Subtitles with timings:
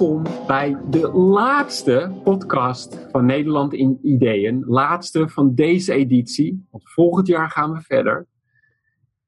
[0.00, 4.64] Welkom bij de laatste podcast van Nederland in Ideeën.
[4.66, 6.66] Laatste van deze editie.
[6.70, 8.26] Want volgend jaar gaan we verder.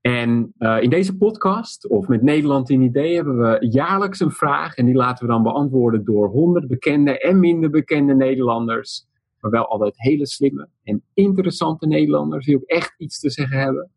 [0.01, 4.75] En uh, in deze podcast, of met Nederland in Ideeën, hebben we jaarlijks een vraag.
[4.75, 9.07] En die laten we dan beantwoorden door honderd bekende en minder bekende Nederlanders.
[9.41, 13.91] Maar wel altijd hele slimme en interessante Nederlanders die ook echt iets te zeggen hebben.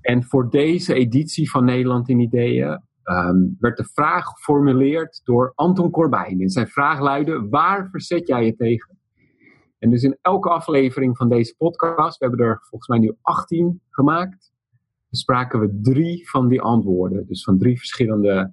[0.00, 5.90] En voor deze editie van Nederland in Ideeën um, werd de vraag geformuleerd door Anton
[5.90, 6.40] Corbijn.
[6.40, 8.98] En zijn vraag luidde: waar verzet jij je tegen?
[9.78, 13.80] En dus in elke aflevering van deze podcast, we hebben er volgens mij nu 18
[13.90, 14.52] gemaakt,
[15.08, 17.26] bespraken we drie van die antwoorden.
[17.26, 18.52] Dus van drie verschillende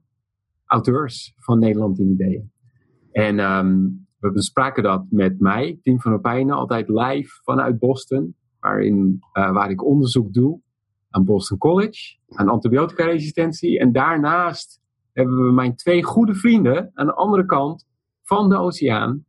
[0.65, 2.51] auteurs van Nederland in Ideeën.
[3.11, 9.19] En um, we bespraken dat met mij, Tim van Opijnen, altijd live vanuit Boston, waarin,
[9.33, 10.61] uh, waar ik onderzoek doe
[11.11, 13.79] aan Boston College, aan antibiotica-resistentie.
[13.79, 14.81] En daarnaast
[15.13, 17.87] hebben we mijn twee goede vrienden aan de andere kant
[18.23, 19.25] van de oceaan.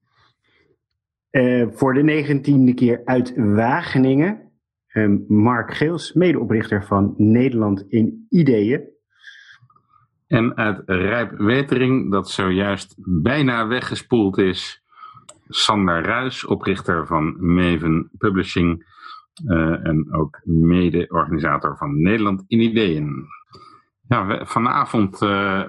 [1.30, 4.50] Uh, voor de negentiende keer uit Wageningen.
[4.92, 8.90] Uh, Mark Geels, medeoprichter van Nederland in Ideeën.
[10.26, 14.82] En uit Rijpwetering, dat zojuist bijna weggespoeld is,
[15.48, 18.91] Sander Ruis, oprichter van Maven Publishing
[19.46, 23.26] uh, en ook mede-organisator van Nederland in Ideeën.
[24.08, 25.20] Ja, we, vanavond, uh,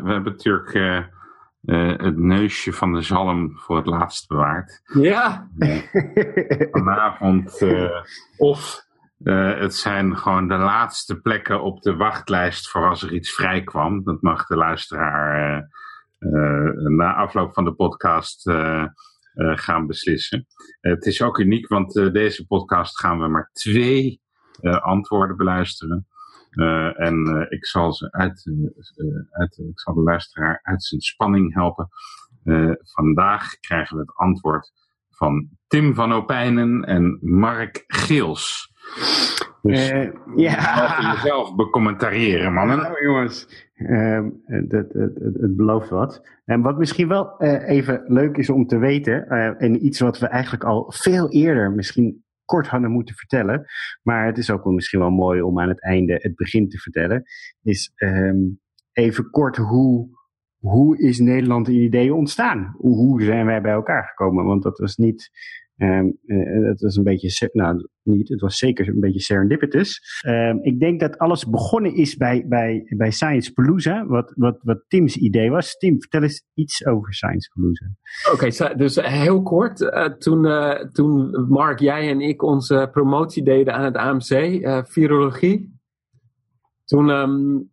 [0.02, 4.81] we hebben natuurlijk uh, het neusje van de zalm voor het laatst bewaard.
[4.94, 5.50] Ja.
[6.72, 7.66] vanavond,
[8.38, 8.86] of
[9.23, 14.03] het zijn gewoon de laatste plekken op de wachtlijst voor als er iets vrij kwam.
[14.03, 15.67] Dat mag de luisteraar
[16.98, 18.52] na afloop van de podcast
[19.36, 20.45] gaan beslissen.
[20.81, 24.21] Uh, het is ook uniek, want uh, deze podcast gaan we maar twee
[24.82, 26.08] antwoorden beluisteren.
[26.95, 28.52] en ik zal ze uit,
[29.30, 31.89] uit, ik zal de luisteraar uit zijn spanning helpen.
[32.77, 34.71] vandaag krijgen we het antwoord
[35.10, 38.71] van Tim van Opijnen en Mark Geels.
[39.64, 41.14] Dus uh, ja.
[41.14, 42.78] jezelf becommentariëren, mannen.
[42.78, 46.28] Nou, jongens, uh, het, het, het, belooft wat.
[46.46, 50.20] En wat misschien wel uh, even leuk is om te weten, uh, en iets wat
[50.20, 53.66] we eigenlijk al veel eerder misschien kort hadden moeten vertellen,
[54.02, 56.78] maar het is ook wel misschien wel mooi om aan het einde het begin te
[56.78, 57.24] vertellen,
[57.62, 58.60] is um,
[58.92, 60.10] even kort hoe,
[60.58, 62.76] hoe is Nederland in ideeën ontstaan?
[62.78, 64.45] Hoe, hoe zijn wij bij elkaar gekomen?
[64.45, 65.32] Want dat was niet
[65.78, 66.17] Um,
[66.67, 70.22] het was een beetje, nou niet, het was zeker een beetje serendipitous.
[70.28, 74.83] Um, ik denk dat alles begonnen is bij, bij, bij Science Palooza, wat, wat, wat
[74.88, 75.78] Tim's idee was.
[75.78, 77.86] Tim, vertel eens iets over Science Palooza.
[78.33, 79.82] Oké, dus heel kort.
[79.82, 85.82] Uh, toen, uh, toen Mark, jij en ik onze promotie deden aan het AMC, virologie.
[86.86, 87.73] Toen um, eh,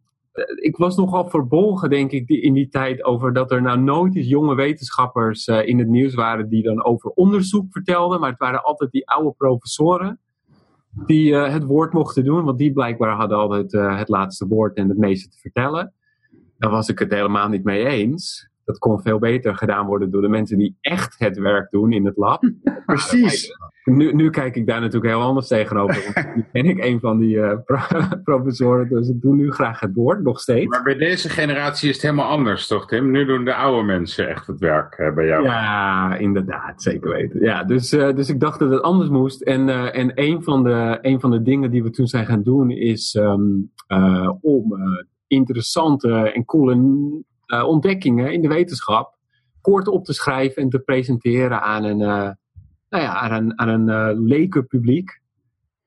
[0.54, 4.28] ik was nogal verbolgen, denk ik, in die tijd over dat er nou nooit eens
[4.28, 8.20] jonge wetenschappers uh, in het nieuws waren die dan over onderzoek vertelden.
[8.20, 10.20] Maar het waren altijd die oude professoren
[11.06, 14.88] die uh, het woord mochten doen, want die blijkbaar hadden altijd het laatste woord en
[14.88, 15.92] het meeste te vertellen.
[16.58, 20.22] Daar was ik het helemaal niet mee eens dat kon veel beter gedaan worden door
[20.22, 22.42] de mensen die echt het werk doen in het lab.
[22.86, 23.56] Precies.
[23.84, 26.32] Nu, nu kijk ik daar natuurlijk heel anders tegenover.
[26.34, 27.52] nu ben ik een van die uh,
[28.24, 30.66] professoren, dus ik doe nu graag het woord, nog steeds.
[30.66, 33.10] Maar bij deze generatie is het helemaal anders, toch Tim?
[33.10, 35.44] Nu doen de oude mensen echt het werk uh, bij jou.
[35.44, 37.40] Ja, inderdaad, zeker weten.
[37.40, 39.42] Ja, dus, uh, dus ik dacht dat het anders moest.
[39.42, 42.70] En, en een, van de, een van de dingen die we toen zijn gaan doen
[42.70, 43.72] is um,
[44.40, 44.74] om
[45.26, 46.74] interessante en coole
[47.52, 49.18] uh, ontdekkingen in de wetenschap
[49.60, 52.30] kort op te schrijven en te presenteren aan een, uh,
[52.88, 55.20] nou ja, aan een, aan een uh, leken publiek.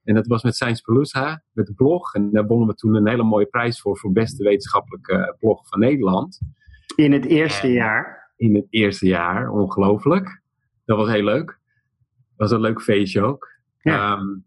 [0.04, 2.14] En dat was met Science Palooza, met de blog.
[2.14, 5.80] En daar wonnen we toen een hele mooie prijs voor, voor beste wetenschappelijke blog van
[5.80, 6.40] Nederland.
[6.96, 8.32] In het eerste jaar?
[8.36, 10.42] In het eerste jaar, ongelooflijk.
[10.86, 11.46] Dat was heel leuk.
[11.46, 13.48] Dat was een leuk feestje ook.
[13.82, 14.18] Ja.
[14.18, 14.46] Um,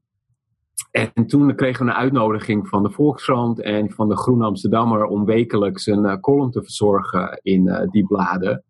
[0.91, 5.25] en toen kregen we een uitnodiging van de Volkskrant en van de Groen Amsterdammer om
[5.25, 8.65] wekelijks een uh, column te verzorgen in uh, die bladen.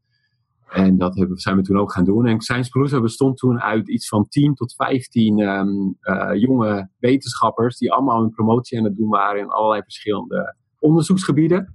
[0.69, 2.27] En dat hebben, zijn we toen ook gaan doen.
[2.27, 7.79] En Science Palooza bestond toen uit iets van 10 tot 15 um, uh, jonge wetenschappers
[7.79, 11.75] die allemaal hun promotie aan het doen waren in allerlei verschillende onderzoeksgebieden.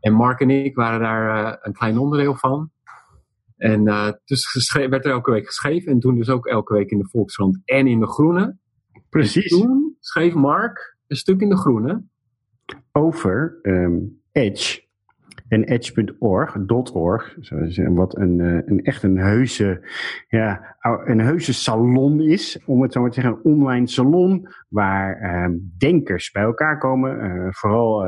[0.00, 2.70] En Mark en ik waren daar een klein onderdeel van.
[3.56, 3.84] En
[4.24, 7.60] dus werd er elke week geschreven en toen dus ook elke week in de Volkskrant
[7.64, 8.58] en in de Groene.
[9.08, 9.50] Precies.
[9.50, 12.02] toen schreef Mark een stuk in de groene.
[12.92, 14.84] Over um, Edge.
[15.48, 16.56] en edge.org,
[16.92, 17.36] .org,
[17.88, 19.88] wat een, een echt een heuse,
[20.28, 25.20] ja, een heuse salon is, om het zo maar te zeggen, een online salon waar
[25.20, 28.04] ehm, denkers bij elkaar komen, vooral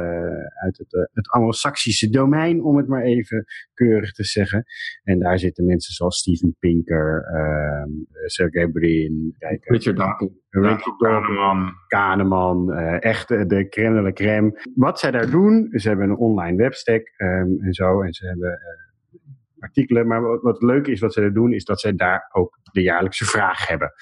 [0.63, 4.65] uit het, het anglo-saxische domein, om het maar even keurig te zeggen.
[5.03, 10.47] En daar zitten mensen zoals Steven Pinker, uh, Sergey Brin, Richard Dawkins.
[10.51, 11.75] Richard Kahneman.
[11.87, 14.61] Kahneman, uh, echt de crème de la crème.
[14.75, 18.03] Wat zij daar doen, ze hebben een online webstack um, en zo.
[18.03, 20.07] En ze hebben uh, artikelen.
[20.07, 22.83] Maar wat, wat leuk is wat ze daar doen, is dat zij daar ook de
[22.83, 23.93] jaarlijkse vraag hebben.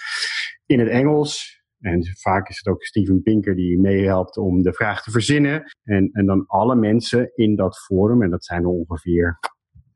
[0.67, 5.03] In het Engels, en vaak is het ook Steven Pinker die meehelpt om de vraag
[5.03, 5.63] te verzinnen.
[5.85, 9.39] En, en dan alle mensen in dat forum, en dat zijn er ongeveer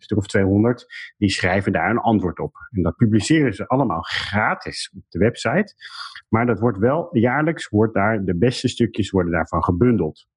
[0.04, 0.86] stuk of 200,
[1.16, 2.54] die schrijven daar een antwoord op.
[2.70, 5.74] En dat publiceren ze allemaal gratis op de website.
[6.28, 10.28] Maar dat wordt wel jaarlijks, wordt daar, de beste stukjes worden daarvan gebundeld.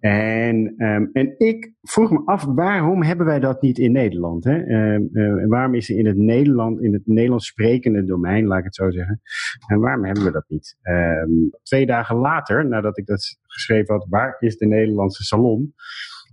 [0.00, 4.44] En, um, en ik vroeg me af, waarom hebben wij dat niet in Nederland?
[4.44, 4.56] Hè?
[4.94, 8.64] Um, uh, waarom is er in het Nederland, in het Nederlands sprekende domein, laat ik
[8.64, 9.20] het zo zeggen,
[9.66, 10.76] en waarom hebben we dat niet?
[11.62, 15.74] Twee dagen later, nadat ik dat geschreven had, waar is de Nederlandse salon?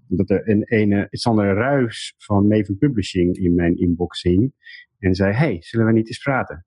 [0.07, 4.54] Dat er een ene Sander Ruis van Maven Publishing in mijn inbox hing.
[5.00, 6.65] En zei, hey, zullen we niet eens praten?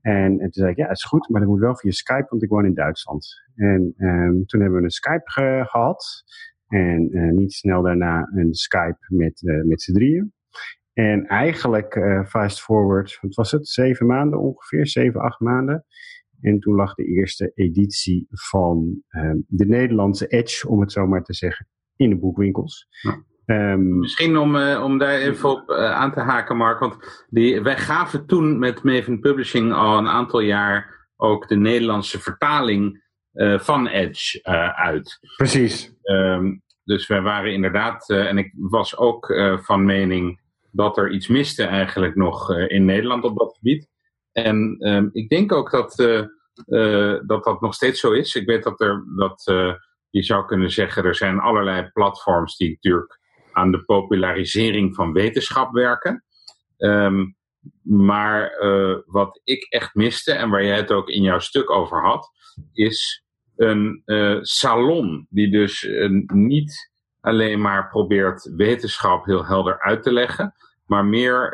[0.00, 2.42] En, en toen zei ik, ja, is goed, maar dat moet wel via Skype, want
[2.42, 3.26] ik woon in Duitsland.
[3.54, 6.24] En um, toen hebben we een Skype ge gehad.
[6.68, 10.32] En uh, niet snel daarna een Skype met, uh, met z'n drieën.
[10.92, 13.68] En eigenlijk, uh, fast forward, wat was het?
[13.68, 15.84] Zeven maanden ongeveer, zeven, acht maanden.
[16.40, 21.22] En toen lag de eerste editie van uh, de Nederlandse Edge, om het zo maar
[21.22, 22.86] te zeggen, in de boekwinkels.
[23.02, 23.22] Ja.
[23.46, 26.78] Um, Misschien om, uh, om daar even op uh, aan te haken, Mark.
[26.78, 32.20] Want die, wij gaven toen met Maven Publishing al een aantal jaar ook de Nederlandse
[32.20, 33.02] vertaling
[33.32, 34.42] uh, van Edge
[34.74, 35.18] uit.
[35.36, 35.94] Precies.
[36.02, 41.64] Um, dus wij waren inderdaad, en ik was ook van mening dat er iets miste
[41.64, 43.88] eigenlijk nog in Nederland op dat gebied.
[44.32, 45.94] En um, ik denk ook dat,
[47.26, 48.34] dat dat nog steeds zo is.
[48.34, 49.52] Ik weet dat er dat
[50.14, 53.20] je zou kunnen zeggen, er zijn allerlei platforms die natuurlijk
[53.52, 56.24] aan de popularisering van wetenschap werken.
[56.78, 57.36] Um,
[57.82, 62.02] maar uh, wat ik echt miste, en waar jij het ook in jouw stuk over
[62.02, 62.30] had,
[62.72, 63.24] is
[63.56, 70.12] een uh, salon die dus uh, niet alleen maar probeert wetenschap heel helder uit te
[70.12, 70.54] leggen,
[70.86, 71.52] maar meer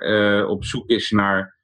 [0.49, 1.59] op zoek is naar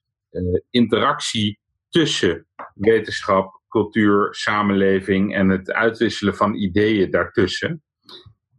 [0.70, 1.58] interactie
[1.88, 7.82] tussen wetenschap, cultuur, samenleving en het uitwisselen van ideeën daartussen.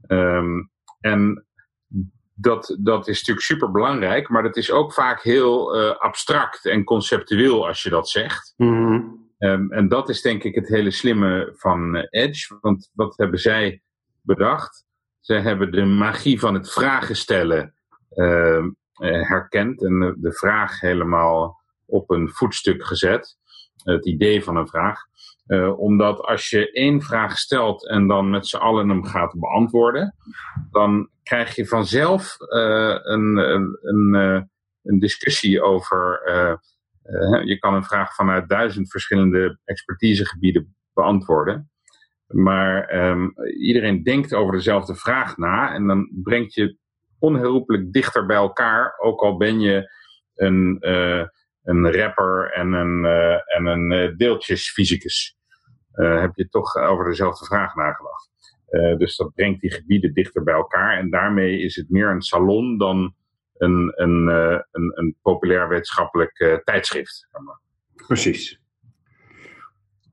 [0.07, 1.45] Um, en
[2.33, 6.83] dat, dat is natuurlijk super belangrijk, maar dat is ook vaak heel uh, abstract en
[6.83, 8.53] conceptueel als je dat zegt.
[8.57, 9.25] Mm-hmm.
[9.39, 12.57] Um, en dat is denk ik het hele slimme van uh, Edge.
[12.61, 13.81] Want wat hebben zij
[14.21, 14.85] bedacht?
[15.19, 17.73] Ze hebben de magie van het vragen stellen
[18.15, 18.65] uh,
[19.27, 23.37] herkend en de vraag helemaal op een voetstuk gezet.
[23.83, 25.06] Het idee van een vraag.
[25.47, 30.15] Uh, omdat als je één vraag stelt en dan met z'n allen hem gaat beantwoorden,
[30.71, 34.13] dan krijg je vanzelf uh, een, een, een,
[34.83, 36.21] een, discussie over.
[37.45, 41.71] je kan een vraag vanuit duizend verschillende expertisegebieden beantwoorden.
[42.27, 46.77] Maar um, iedereen denkt over dezelfde vraag na en dan brengt je
[47.19, 49.91] onherroepelijk dichter bij elkaar, ook al ben je
[50.35, 50.77] een,
[51.63, 53.05] een rapper en een,
[53.45, 55.37] en een deeltjesfysicus
[56.05, 58.29] heb je toch over dezelfde vraag nagedacht.
[58.69, 60.97] Uh, dus dat brengt die gebieden dichter bij elkaar.
[60.97, 63.13] En daarmee is het meer een salon dan
[63.57, 67.27] een, een, uh, een, een populair wetenschappelijk tijdschrift.
[68.07, 68.61] Precies.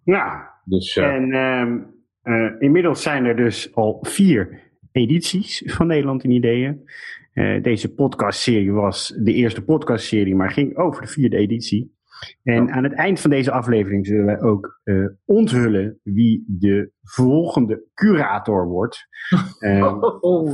[0.04, 4.62] Nou, dus, en ehm, inmiddels zijn er dus al vier
[4.92, 6.88] edities van Nederland in Ideeën.
[7.62, 11.93] deze podcastserie was de eerste podcastserie, maar ging over de vierde editie.
[12.42, 17.84] En aan het eind van deze aflevering zullen wij ook uh, onthullen wie de volgende
[17.94, 19.06] curator wordt.
[19.58, 20.02] Uh,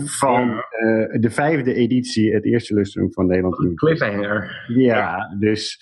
[0.20, 3.74] van uh, de vijfde editie, het eerste lustrum van Nederland.
[3.74, 4.64] Cliffhanger.
[4.66, 5.78] Ja, dus.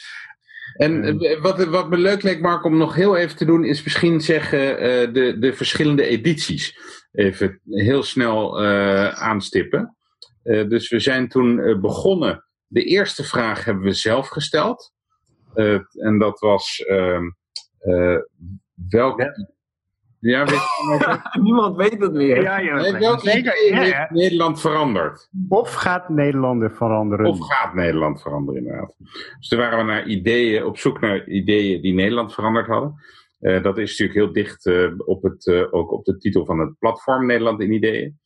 [0.76, 4.20] En wat, wat me leuk leek, Mark, om nog heel even te doen, is misschien
[4.20, 4.58] zeggen
[5.12, 6.78] de, de verschillende edities.
[7.12, 8.62] Even heel snel
[9.14, 9.96] aanstippen.
[10.42, 12.44] dus we zijn toen begonnen.
[12.66, 14.92] De eerste vraag hebben we zelf gesteld.
[15.58, 17.20] Uh, en dat was uh,
[17.82, 18.18] uh,
[18.90, 19.46] welke.
[20.20, 22.42] Ja, weet Niemand weet het meer.
[22.42, 25.28] Ja, ja, nee, welke idee ja, heeft Nederland veranderd?
[25.48, 27.26] Of gaat Nederland veranderen?
[27.26, 28.94] Of gaat Nederland veranderen, inderdaad.
[29.38, 32.94] Dus toen waren we naar ideeën, op zoek naar ideeën die Nederland veranderd hadden.
[33.40, 36.58] Uh, dat is natuurlijk heel dicht uh, op, het, uh, ook op de titel van
[36.58, 38.18] het platform Nederland in Ideeën.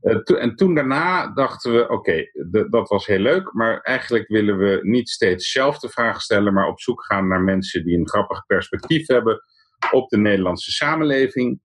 [0.00, 2.24] En toen daarna dachten we, oké,
[2.70, 6.68] dat was heel leuk, maar eigenlijk willen we niet steeds zelf de vraag stellen, maar
[6.68, 9.42] op zoek gaan naar mensen die een grappig perspectief hebben
[9.90, 11.60] op de Nederlandse samenleving.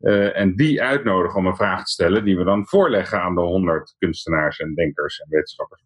[0.00, 3.40] Uh, en die uitnodigen om een vraag te stellen, die we dan voorleggen aan de
[3.40, 5.82] honderd kunstenaars en denkers en wetenschappers.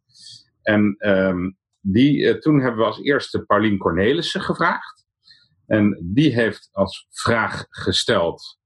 [0.62, 5.06] En um, die, uh, toen hebben we als eerste Paulien Cornelissen gevraagd.
[5.66, 8.58] En die heeft als vraag gesteld: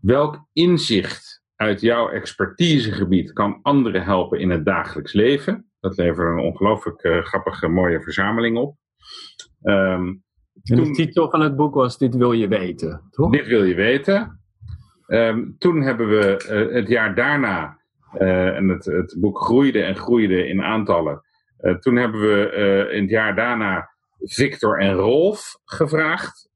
[0.00, 5.70] welk inzicht uit jouw expertisegebied kan anderen helpen in het dagelijks leven?
[5.80, 8.76] Dat levert een ongelooflijk uh, grappige, mooie verzameling op.
[9.62, 10.22] Um,
[10.62, 13.30] en de titel van het boek was Dit wil je weten, toch?
[13.30, 14.40] Dit wil je weten.
[15.06, 17.78] Um, toen hebben we uh, het jaar daarna,
[18.14, 21.22] uh, en het, het, boek groeide en groeide in aantallen.
[21.80, 26.50] Toen hebben we in het jaar daarna Victor en Rolf gevraagd,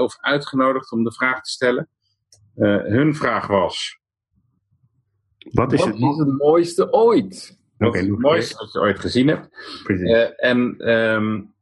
[0.00, 1.88] of uitgenodigd om de vraag te stellen.
[2.84, 3.99] hun vraag was:
[5.50, 7.58] Wat is, wat het, is het mooiste ooit?
[7.76, 9.48] Wat is het mooiste wat je ooit gezien hebt?
[10.36, 11.54] en um,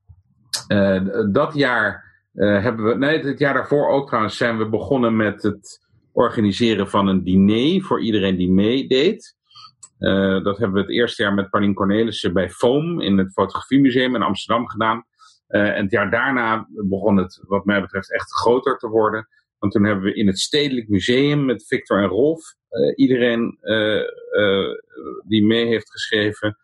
[1.32, 5.86] dat jaar hebben we, nee, het jaar daarvoor ook trouwens, zijn we begonnen met het
[6.12, 9.36] organiseren van een diner voor iedereen die meedeed.
[10.42, 14.22] Dat hebben we het eerste jaar met Paulien Cornelissen bij FOAM in het Fotografiemuseum in
[14.22, 15.04] Amsterdam gedaan.
[15.48, 19.28] En het jaar daarna begon het, wat mij betreft, echt groter te worden.
[19.58, 23.58] Want toen hebben we in het Stedelijk Museum met Victor en Rolf uh, iedereen
[25.28, 26.58] die mee heeft geschreven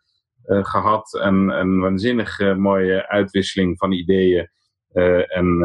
[0.45, 1.19] gehad.
[1.21, 4.49] En een waanzinnig mooie uitwisseling van ideeën.
[5.27, 5.57] en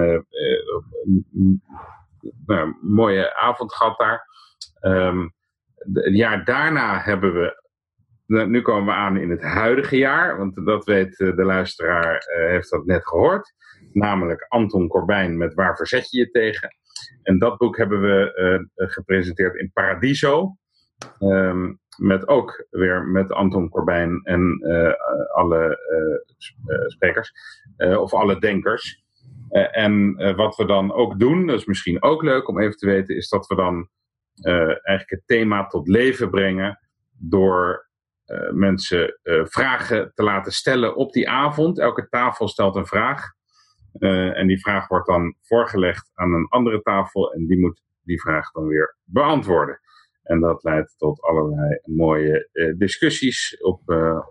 [2.47, 4.27] nou, mooie avond gehad daar.
[4.81, 5.35] Um,
[5.93, 7.69] het jaar daarna hebben we.
[8.27, 12.25] Nou, nu komen we aan in het huidige jaar, want dat weet eh, de luisteraar,
[12.49, 13.53] heeft dat net gehoord.
[13.93, 16.77] Namelijk Anton Corbijn met Waar verzet je je tegen?
[17.23, 20.57] En dat boek hebben we uh, gepresenteerd in Paradiso.
[21.21, 24.61] Um, met ook weer met Anton Corbijn en
[25.35, 25.79] alle
[26.87, 27.33] sprekers,
[27.77, 29.03] of alle denkers.
[29.71, 33.17] En wat we dan ook doen, dat is misschien ook leuk om even te weten,
[33.17, 33.89] is dat we dan
[34.43, 36.79] eigenlijk het thema tot leven brengen
[37.19, 37.89] door
[38.51, 41.79] mensen vragen te laten stellen op die avond.
[41.79, 43.39] Elke tafel stelt een vraag.
[43.99, 48.51] En die vraag wordt dan voorgelegd aan een andere tafel en die moet die vraag
[48.51, 49.81] dan weer beantwoorden.
[50.23, 53.81] En dat leidt tot allerlei mooie discussies op,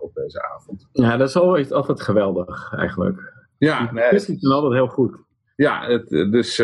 [0.00, 0.88] op deze avond.
[0.92, 3.32] Ja, dat is altijd, altijd geweldig eigenlijk.
[3.58, 5.18] Ja, het is altijd heel goed.
[5.56, 6.58] Ja, het, dus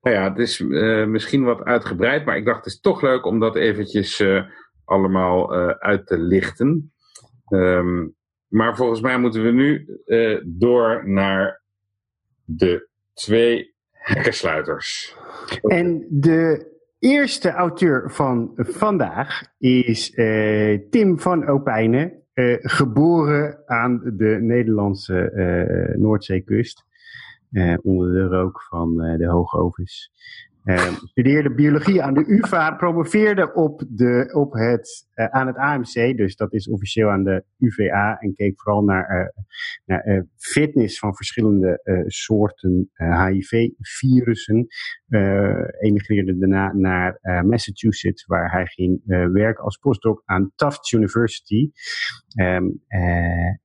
[0.00, 0.60] nou ja, het is
[1.06, 4.24] misschien wat uitgebreid, maar ik dacht het is toch leuk om dat eventjes
[4.84, 6.92] allemaal uit te lichten.
[7.48, 8.16] Um,
[8.48, 10.00] maar volgens mij moeten we nu
[10.44, 11.57] door naar
[12.50, 15.16] de twee hekkensluiters.
[15.62, 16.66] En de
[16.98, 20.10] eerste auteur van vandaag is
[20.90, 22.22] Tim van Opijnen.
[22.34, 26.84] Uh, geboren aan de Nederlandse uh, Noordzeekust.
[27.82, 30.12] Onder de rook van de hoogovens.
[30.68, 36.16] Uh, studeerde biologie aan de UvA, promoveerde op de, op het, uh, aan het AMC,
[36.16, 39.42] dus dat is officieel aan de UVA, en keek vooral naar, uh,
[39.84, 44.66] naar fitness van verschillende soorten HIV-virussen.
[45.80, 49.00] emigreerde daarna naar Massachusetts, waar hij ging
[49.32, 51.70] werken als postdoc aan Tufts University.
[52.40, 52.82] Um,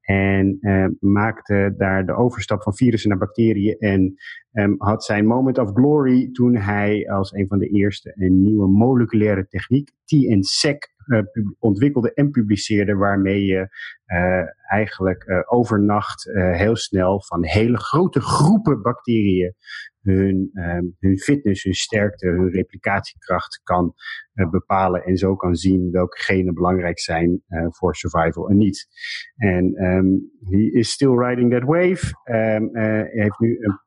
[0.01, 0.57] en
[0.99, 4.15] maakte daar de overstap van virussen naar bacteriën en
[4.53, 8.67] um, had zijn moment of glory toen hij als een van de eerste een nieuwe
[8.67, 11.21] moleculaire techniek, TNSEC, uh,
[11.59, 13.67] ontwikkelde en publiceerde, waarmee je
[14.07, 19.53] uh, eigenlijk uh, overnacht heel snel van hele grote groepen bacteriën
[20.01, 23.93] hun, um, hun fitness, hun sterkte, hun replicatiekracht kan
[24.33, 28.87] bepalen en zo kan zien welke genen belangrijk zijn voor survival en niet.
[29.35, 32.05] En um, he is still riding that wave.
[32.23, 33.79] Hij heeft nu een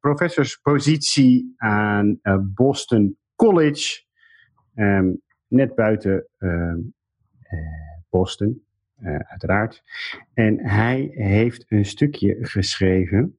[0.00, 4.02] professorspositie aan uh, Boston College,
[4.74, 6.74] um, net buiten uh,
[8.08, 8.64] Boston,
[9.02, 9.82] uiteraard.
[10.34, 13.38] En hij heeft een stukje geschreven.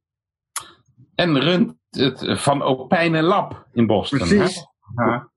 [1.16, 4.18] En runt het Van Opijnen Lab in Boston.
[4.18, 4.68] Precies.
[4.96, 5.32] Ja.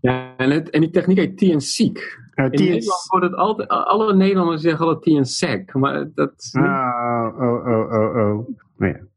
[0.00, 2.20] ja, en, het, en die techniek heet TNSEEK.
[2.34, 6.64] Uh, in Nederland wordt het altijd, alle Nederlanders zeggen altijd TNSEC, maar dat is niet...
[6.64, 8.48] Oh, oh, oh, oh, oh.
[8.76, 9.10] Nou ja.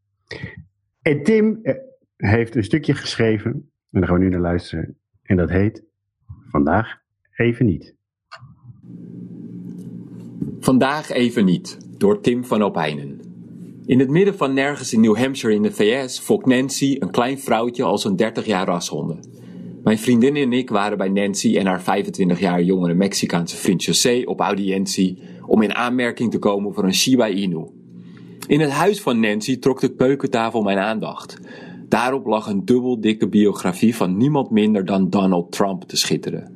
[1.02, 1.76] En Tim eh,
[2.16, 3.52] heeft een stukje geschreven,
[3.92, 4.98] en daar gaan we nu naar luisteren.
[5.24, 5.84] En dat heet
[6.56, 6.98] Vandaag
[7.36, 7.96] even niet.
[10.60, 13.20] Vandaag even niet, door Tim van Opijnen.
[13.86, 17.40] In het midden van nergens in New Hampshire in de VS fokt Nancy, een klein
[17.40, 19.20] vrouwtje, als een 30 jaar rashonden.
[19.84, 24.22] Mijn vriendin en ik waren bij Nancy en haar 25 jaar jongere Mexicaanse vriend José
[24.26, 27.66] op audiëntie om in aanmerking te komen voor een Shiba Inu.
[28.48, 31.38] In het huis van Nancy trok de keukentafel mijn aandacht.
[31.88, 36.56] Daarop lag een dubbel dikke biografie van niemand minder dan Donald Trump te schitteren.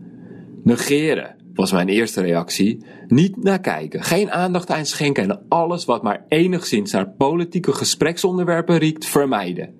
[0.64, 2.84] Negeren was mijn eerste reactie.
[3.08, 8.78] Niet naar kijken, geen aandacht aan schenken en alles wat maar enigszins naar politieke gespreksonderwerpen
[8.78, 9.74] riekt, vermijden.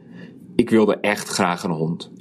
[0.56, 2.12] Ik wilde echt graag een hond.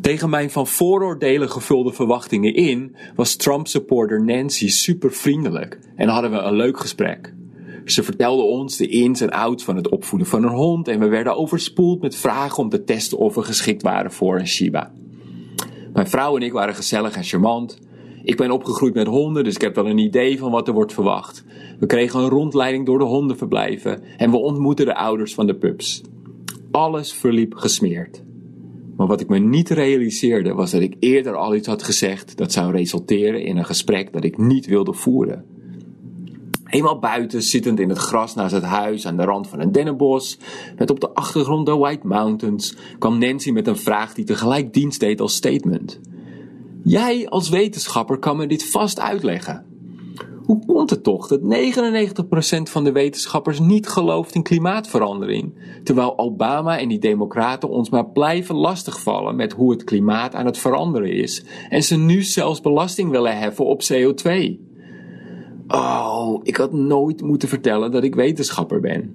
[0.00, 6.38] Tegen mijn van vooroordelen gevulde verwachtingen in was Trump-supporter Nancy super vriendelijk en hadden we
[6.38, 7.34] een leuk gesprek.
[7.86, 11.08] Ze vertelde ons de ins en outs van het opvoeden van een hond en we
[11.08, 14.92] werden overspoeld met vragen om te testen of we geschikt waren voor een Shiba.
[15.92, 17.78] Mijn vrouw en ik waren gezellig en charmant.
[18.22, 20.92] Ik ben opgegroeid met honden, dus ik heb wel een idee van wat er wordt
[20.92, 21.44] verwacht.
[21.78, 26.02] We kregen een rondleiding door de hondenverblijven en we ontmoetten de ouders van de pups.
[26.70, 28.22] Alles verliep gesmeerd.
[28.96, 32.52] Maar wat ik me niet realiseerde was dat ik eerder al iets had gezegd dat
[32.52, 35.55] zou resulteren in een gesprek dat ik niet wilde voeren.
[36.66, 40.38] Eenmaal buiten, zittend in het gras naast het huis aan de rand van een dennenbos,
[40.76, 45.00] met op de achtergrond de White Mountains, kwam Nancy met een vraag die tegelijk dienst
[45.00, 46.00] deed als statement.
[46.82, 49.64] Jij als wetenschapper kan me dit vast uitleggen.
[50.44, 51.44] Hoe komt het toch dat 99%
[52.62, 55.54] van de wetenschappers niet gelooft in klimaatverandering,
[55.84, 60.58] terwijl Obama en die democraten ons maar blijven lastigvallen met hoe het klimaat aan het
[60.58, 64.65] veranderen is en ze nu zelfs belasting willen heffen op CO2?
[65.68, 69.14] Oh, ik had nooit moeten vertellen dat ik wetenschapper ben.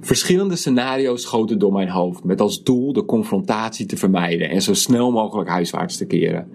[0.00, 4.74] Verschillende scenario's schoten door mijn hoofd met als doel de confrontatie te vermijden en zo
[4.74, 6.48] snel mogelijk huiswaarts te keren.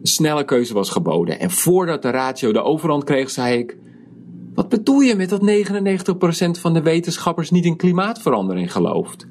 [0.00, 3.78] Een snelle keuze was geboden en voordat de ratio de overhand kreeg, zei ik:
[4.54, 5.40] Wat bedoel je met dat
[6.56, 9.26] 99% van de wetenschappers niet in klimaatverandering gelooft?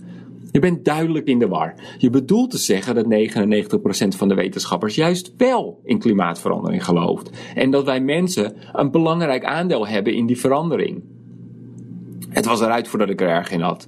[0.55, 1.73] Je bent duidelijk in de war.
[1.97, 7.29] Je bedoelt te zeggen dat 99% van de wetenschappers juist wel in klimaatverandering gelooft.
[7.55, 11.03] En dat wij mensen een belangrijk aandeel hebben in die verandering.
[12.29, 13.87] Het was eruit voordat ik er erg in had.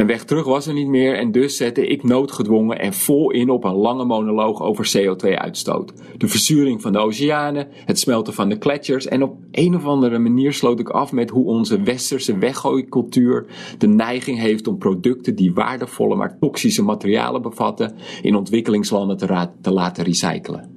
[0.00, 3.50] Een weg terug was er niet meer en dus zette ik noodgedwongen en vol in
[3.50, 5.92] op een lange monoloog over CO2-uitstoot.
[6.16, 10.18] De verzuring van de oceanen, het smelten van de gletsjers en op een of andere
[10.18, 13.46] manier sloot ik af met hoe onze westerse weggooicultuur
[13.78, 19.72] de neiging heeft om producten die waardevolle maar toxische materialen bevatten in ontwikkelingslanden te, te
[19.72, 20.70] laten recyclen.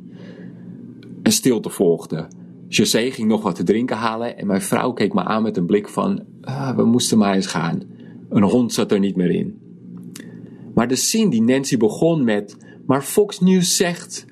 [1.21, 2.27] Een stilte volgde.
[2.67, 5.65] José ging nog wat te drinken halen en mijn vrouw keek me aan met een
[5.65, 7.93] blik van: ah, we moesten maar eens gaan.
[8.33, 9.59] Een hond zat er niet meer in.
[10.73, 14.25] Maar de zin die Nancy begon met: Maar Fox News zegt,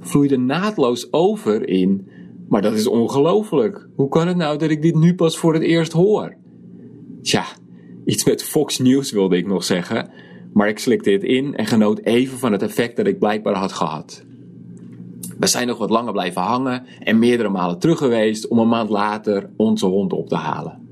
[0.00, 2.08] vloeide naadloos over in:
[2.48, 3.88] Maar dat is ongelooflijk.
[3.94, 6.36] Hoe kan het nou dat ik dit nu pas voor het eerst hoor?
[7.22, 7.44] Tja,
[8.04, 10.10] iets met Fox News wilde ik nog zeggen,
[10.52, 13.72] maar ik slikte het in en genoot even van het effect dat ik blijkbaar had
[13.72, 14.24] gehad.
[15.38, 18.90] We zijn nog wat langer blijven hangen en meerdere malen terug geweest om een maand
[18.90, 20.85] later onze hond op te halen.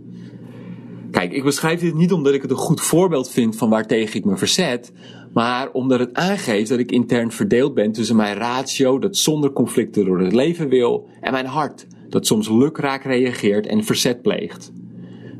[1.14, 4.24] Kijk, ik beschrijf dit niet omdat ik het een goed voorbeeld vind van waartegen ik
[4.24, 4.92] me verzet,
[5.32, 10.04] maar omdat het aangeeft dat ik intern verdeeld ben tussen mijn ratio, dat zonder conflicten
[10.04, 14.72] door het leven wil, en mijn hart, dat soms lukraak reageert en verzet pleegt.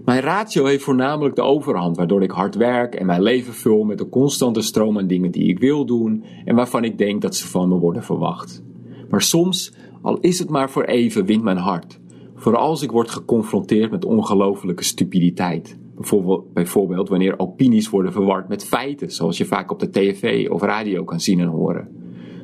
[0.04, 4.00] Mijn ratio heeft voornamelijk de overhand, waardoor ik hard werk en mijn leven vul met
[4.00, 7.48] een constante stroom aan dingen die ik wil doen en waarvan ik denk dat ze
[7.48, 8.62] van me worden verwacht.
[9.10, 12.00] Maar soms, al is het maar voor even, wint mijn hart.
[12.44, 15.78] Vooral als ik word geconfronteerd met ongelofelijke stupiditeit.
[15.94, 20.62] Bijvoorbeeld, bijvoorbeeld wanneer opinies worden verward met feiten, zoals je vaak op de tv of
[20.62, 21.88] radio kan zien en horen.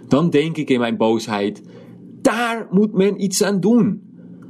[0.09, 1.63] Dan denk ik in mijn boosheid:
[2.23, 4.03] daar moet men iets aan doen.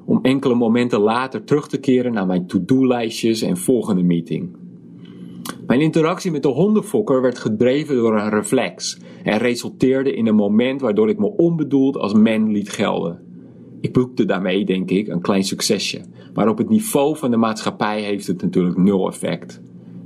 [0.04, 4.56] Om enkele momenten later terug te keren naar mijn to-do-lijstjes en volgende meeting.
[5.66, 10.80] Mijn interactie met de hondenfokker werd gedreven door een reflex en resulteerde in een moment
[10.80, 13.29] waardoor ik me onbedoeld als men liet gelden.
[13.80, 16.00] Ik boekte daarmee, denk ik, een klein succesje,
[16.34, 19.60] maar op het niveau van de maatschappij heeft het natuurlijk nul effect.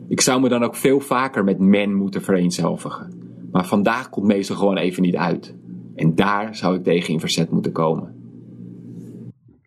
[0.08, 3.22] Ik zou me dan ook veel vaker met men moeten vereenzelvigen.
[3.52, 5.54] Maar vandaag komt meestal gewoon even niet uit.
[5.94, 8.14] En daar zou ik tegen in verzet moeten komen.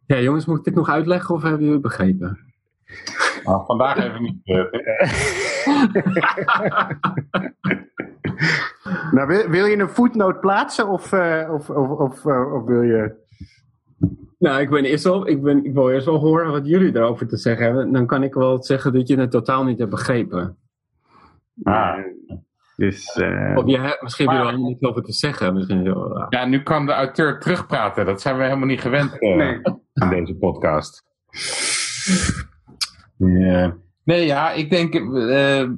[0.06, 2.40] Ja, jongens, moet ik dit nog uitleggen of hebben jullie het begrepen?
[3.44, 4.46] Nou, vandaag even niet.
[9.12, 12.82] nou, wil, wil, je een voetnoot plaatsen of, uh, of, of, of, uh, of, wil
[12.82, 13.26] je.
[14.38, 17.28] Nou, ik, ben eerst wel, ik, ben, ik wil eerst wel horen wat jullie erover
[17.28, 17.92] te zeggen hebben.
[17.92, 20.58] Dan kan ik wel zeggen dat je het totaal niet hebt begrepen.
[21.64, 21.98] Ah.
[22.76, 25.54] Dus, uh, of je hebt, misschien heb je er wel niet over te zeggen.
[25.54, 25.84] Misschien
[26.30, 28.06] ja, nu kan de auteur terugpraten.
[28.06, 29.60] Dat zijn we helemaal niet gewend nee.
[29.94, 31.04] aan deze podcast.
[34.04, 35.70] Nee, ja, ik denk uh,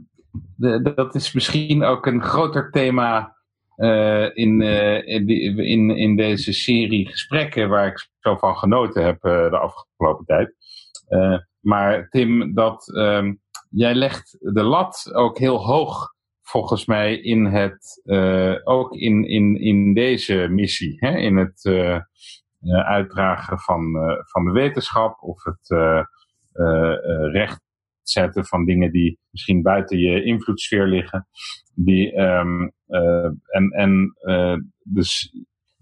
[0.96, 3.36] dat is misschien ook een groter thema
[3.80, 5.08] uh, in, uh,
[5.58, 10.56] in, in deze serie gesprekken waar ik zo van genoten heb uh, de afgelopen tijd.
[11.60, 18.02] maar Tim, dat, um, jij legt de lat ook heel hoog volgens mij in het,
[18.64, 20.96] ook in, in, in deze missie.
[21.00, 21.18] Hè?
[21.18, 21.66] In het
[22.86, 23.82] uitdragen van,
[24.32, 25.68] van de wetenschap of het
[27.32, 27.69] recht
[28.10, 31.28] zetten van dingen die misschien buiten je invloedssfeer liggen.
[31.76, 35.34] Die, um, uh, en en uh, dus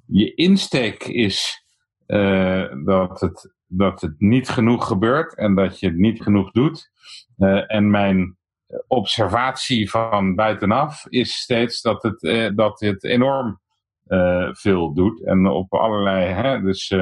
[0.05, 1.63] je insteek is
[2.07, 6.91] uh, dat, het, dat het niet genoeg gebeurt en dat je het niet genoeg doet.
[7.67, 8.37] en mijn
[8.87, 13.59] observatie van buitenaf is steeds dat het, dat het enorm
[14.51, 15.25] veel doet.
[15.25, 16.93] En op allerlei, hè, dus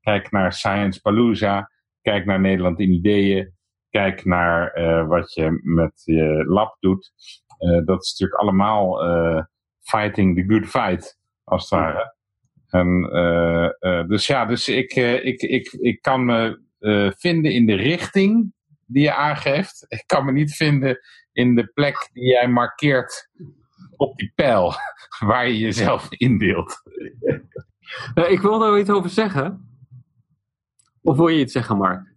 [0.00, 3.52] kijk naar Science Palooza, kijk naar Nederland in ideeën,
[3.92, 7.12] kijk naar uh, wat je met je lab doet,
[7.58, 9.42] uh, dat is natuurlijk allemaal uh,
[9.80, 12.14] fighting the good fight, als het ware.
[12.68, 13.02] En,
[14.08, 16.60] dus ja, dus ik, ik, ik, ik kan me
[17.18, 18.52] vinden in de richting
[18.86, 19.84] die je aangeeft.
[19.98, 20.98] Ik kan me niet vinden
[21.32, 23.30] in de plek die jij markeert
[23.96, 24.74] op die pijl
[25.26, 26.82] waar je jezelf indeelt.
[28.34, 29.70] ik wil daar iets over zeggen.
[31.02, 32.11] Of wil je iets zeggen, Mark?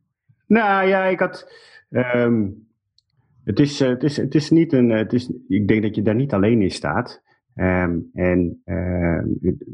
[0.47, 1.51] Nou ja, ik had.
[1.89, 2.67] Um,
[3.43, 4.89] het, is, uh, het, is, het is niet een.
[4.89, 7.23] Het is, ik denk dat je daar niet alleen in staat.
[7.55, 9.21] Um, en uh,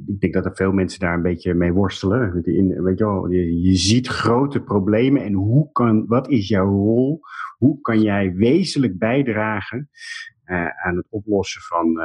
[0.07, 2.43] ik denk dat er veel mensen daar een beetje mee worstelen.
[2.43, 7.19] In, weet je, wel, je, ziet grote problemen en hoe kan, wat is jouw rol?
[7.57, 9.89] Hoe kan jij wezenlijk bijdragen
[10.45, 12.01] uh, aan het oplossen van,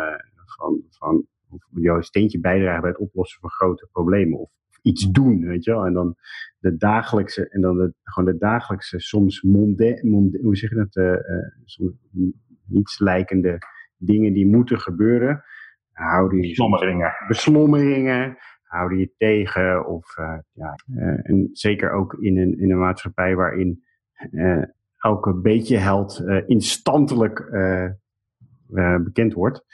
[0.56, 4.38] van, van of jouw steentje bijdragen bij het oplossen van grote problemen?
[4.38, 4.50] Of
[4.86, 5.86] iets doen, weet je wel.
[5.86, 6.16] En dan
[6.58, 10.96] de dagelijkse, en dan de, gewoon de dagelijkse, soms monde, monde hoe zeg je dat,
[10.96, 11.20] uh, uh,
[11.64, 11.92] soms
[12.64, 13.58] niets lijkende
[13.96, 15.42] dingen die moeten gebeuren.
[15.92, 17.12] Houden je beslommeringen.
[17.28, 19.86] beslommeringen, houden je tegen.
[19.86, 20.74] Of, uh, ja,
[21.22, 23.84] en zeker ook in een, in een maatschappij waarin
[24.96, 27.50] elke beetje held instantelijk
[29.04, 29.64] bekend wordt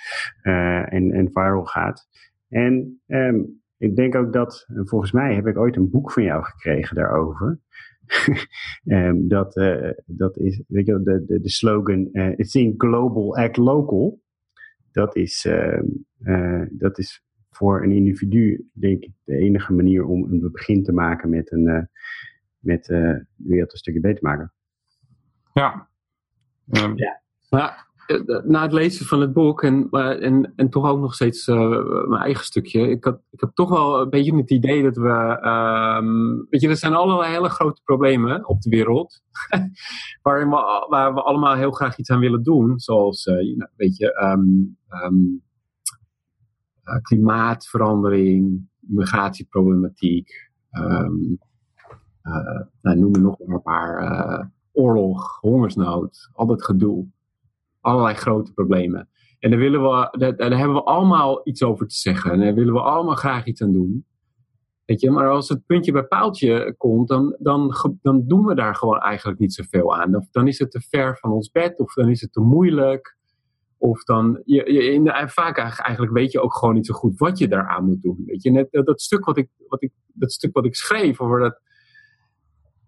[0.43, 2.09] en, en viral gaat.
[2.49, 6.45] En um, ik denk ook dat, volgens mij heb ik ooit een boek van jou
[6.45, 7.59] gekregen daarover.
[8.85, 13.57] um, dat, uh, dat is, weet je, de, de, de slogan uh, Think Global, Act
[13.57, 14.21] Local.
[14.93, 15.83] Dat is, uh,
[16.21, 20.93] uh, dat is voor een individu, denk ik, de enige manier om een begin te
[20.93, 21.89] maken met, een,
[22.59, 24.53] met de wereld een stukje beter te maken.
[25.53, 25.89] Ja.
[26.85, 26.97] Um.
[26.97, 27.23] ja.
[27.51, 27.92] Maar eh,
[28.45, 32.23] na het lezen van het boek en, en, en toch ook nog steeds uh, mijn
[32.23, 32.89] eigen stukje.
[32.89, 35.39] Ik, had, ik heb toch wel een beetje het idee dat we.
[35.99, 39.23] Um, weet je, er zijn allerlei hele grote problemen op de wereld.
[40.23, 42.79] waarin we, waar we allemaal heel graag iets aan willen doen.
[42.79, 44.79] Zoals, uh, weet je, um,
[46.85, 50.51] uh, klimaatverandering, migratieproblematiek.
[52.81, 54.51] nou, noem er nog maar een paar.
[54.73, 57.07] oorlog, hongersnood, al dat gedoe
[57.83, 59.09] allerlei grote problemen.
[59.39, 62.31] En daar, willen we, daar, daar, hebben we allemaal iets over te zeggen.
[62.31, 64.07] En daar willen we allemaal graag iets aan doen.
[64.85, 68.75] Weet je, maar als het puntje bij paaltje komt, dan, dan, dan doen we daar
[68.75, 70.17] gewoon eigenlijk niet zoveel aan.
[70.17, 73.17] Of dan is het te ver van ons bed, of dan is het te moeilijk.
[73.79, 77.39] Of dan, je, je, in vaak eigenlijk weet je ook gewoon niet zo goed wat
[77.39, 78.23] je daaraan moet doen.
[78.27, 81.41] Weet je, net dat stuk wat ik, wat ik, dat stuk wat ik schreef over
[81.41, 81.61] dat,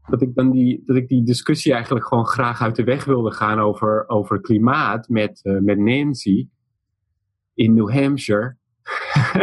[0.07, 3.31] dat ik dan die, dat ik die discussie eigenlijk gewoon graag uit de weg wilde
[3.31, 6.49] gaan over, over klimaat met, uh, met Nancy
[7.55, 8.57] in New Hampshire.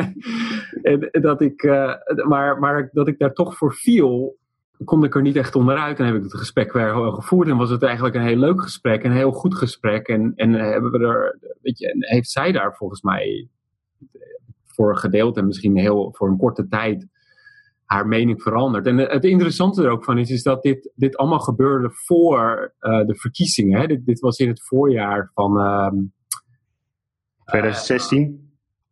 [0.82, 1.94] en dat ik, uh,
[2.28, 4.38] maar, maar dat ik daar toch voor viel,
[4.84, 6.00] kon ik er niet echt onderuit.
[6.00, 7.48] En heb ik het gesprek weer gevoerd.
[7.48, 10.08] En was het eigenlijk een heel leuk gesprek, een heel goed gesprek.
[10.08, 13.50] En, en hebben we er, weet je, en heeft zij daar volgens mij
[14.66, 17.08] voor gedeeld en misschien heel voor een korte tijd
[17.92, 18.86] haar mening verandert.
[18.86, 23.06] En het interessante er ook van is, is dat dit, dit allemaal gebeurde voor uh,
[23.06, 23.80] de verkiezingen.
[23.80, 23.88] Hè?
[23.88, 25.60] Dit, dit, was in het voorjaar van.
[25.60, 26.14] Um,
[27.46, 28.52] 2016?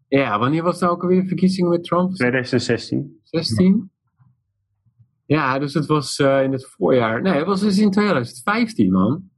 [0.10, 2.14] Uh, ja, wanneer was het ook alweer verkiezingen met Trump?
[2.14, 3.20] 2016.
[3.24, 3.92] 16?
[5.26, 7.22] Ja, dus het was uh, in het voorjaar.
[7.22, 9.30] Nee, het was dus in 2015, man.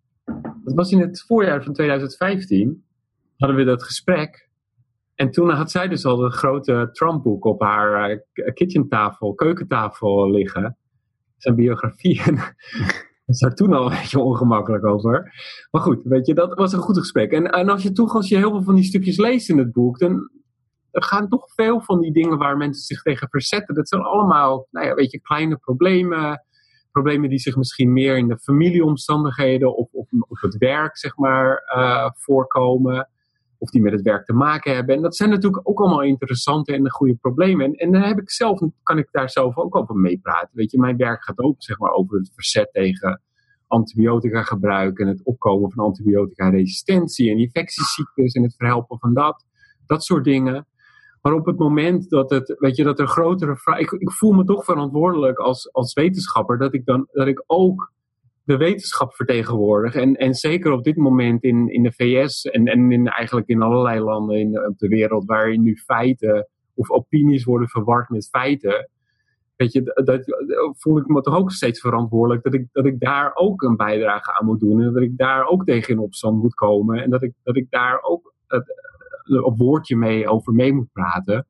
[0.63, 2.84] Het was in het voorjaar van 2015.
[3.38, 4.50] Hadden we dat gesprek.
[5.21, 8.19] En toen had zij dus al een grote Trump-boek op haar uh,
[8.53, 10.77] kitchentafel, keukentafel liggen.
[11.38, 12.21] Zijn biografie.
[13.25, 15.34] En daar zat toen al een beetje ongemakkelijk over.
[15.71, 17.31] Maar goed, weet je, dat was een goed gesprek.
[17.31, 19.71] En, en als je toch, als je heel veel van die stukjes leest in het
[19.71, 20.29] boek, dan
[20.91, 23.75] gaan toch veel van die dingen waar mensen zich tegen verzetten.
[23.75, 26.43] Dat zijn allemaal, nou ja, weet je, kleine problemen.
[26.91, 32.10] Problemen die zich misschien meer in de familieomstandigheden of op, het werk, zeg maar, uh,
[32.13, 33.10] voorkomen.
[33.62, 34.95] Of die met het werk te maken hebben.
[34.95, 37.65] En dat zijn natuurlijk ook allemaal interessante en goede problemen.
[37.65, 40.50] En, en dan heb ik zelf, kan ik daar zelf ook over meepraten.
[40.52, 43.21] Weet je, mijn werk gaat ook zeg maar, over het verzet tegen
[43.67, 49.45] antibiotica gebruik en het opkomen van antibiotica resistentie en infectieziektes en het verhelpen van dat.
[49.86, 50.67] Dat soort dingen.
[51.21, 53.80] Maar op het moment dat, het, weet je, dat er grotere vraag.
[53.80, 57.91] Ik, ik voel me toch verantwoordelijk als, als wetenschapper dat ik, dan, dat ik ook
[58.43, 59.95] de wetenschap vertegenwoordig.
[59.95, 63.62] En, en zeker op dit moment in, in de VS en, en in, eigenlijk in
[63.62, 68.89] allerlei landen in, op de wereld waarin nu feiten of opinies worden verward met feiten.
[69.56, 70.23] Weet je, dat,
[70.77, 74.39] voel ik me toch ook steeds verantwoordelijk dat ik, dat ik daar ook een bijdrage
[74.39, 74.82] aan moet doen.
[74.82, 77.04] En dat ik daar ook tegen in opstand moet komen.
[77.04, 78.65] En dat ik, dat ik daar ook het,
[79.43, 81.47] op woordje mee over mee moet praten.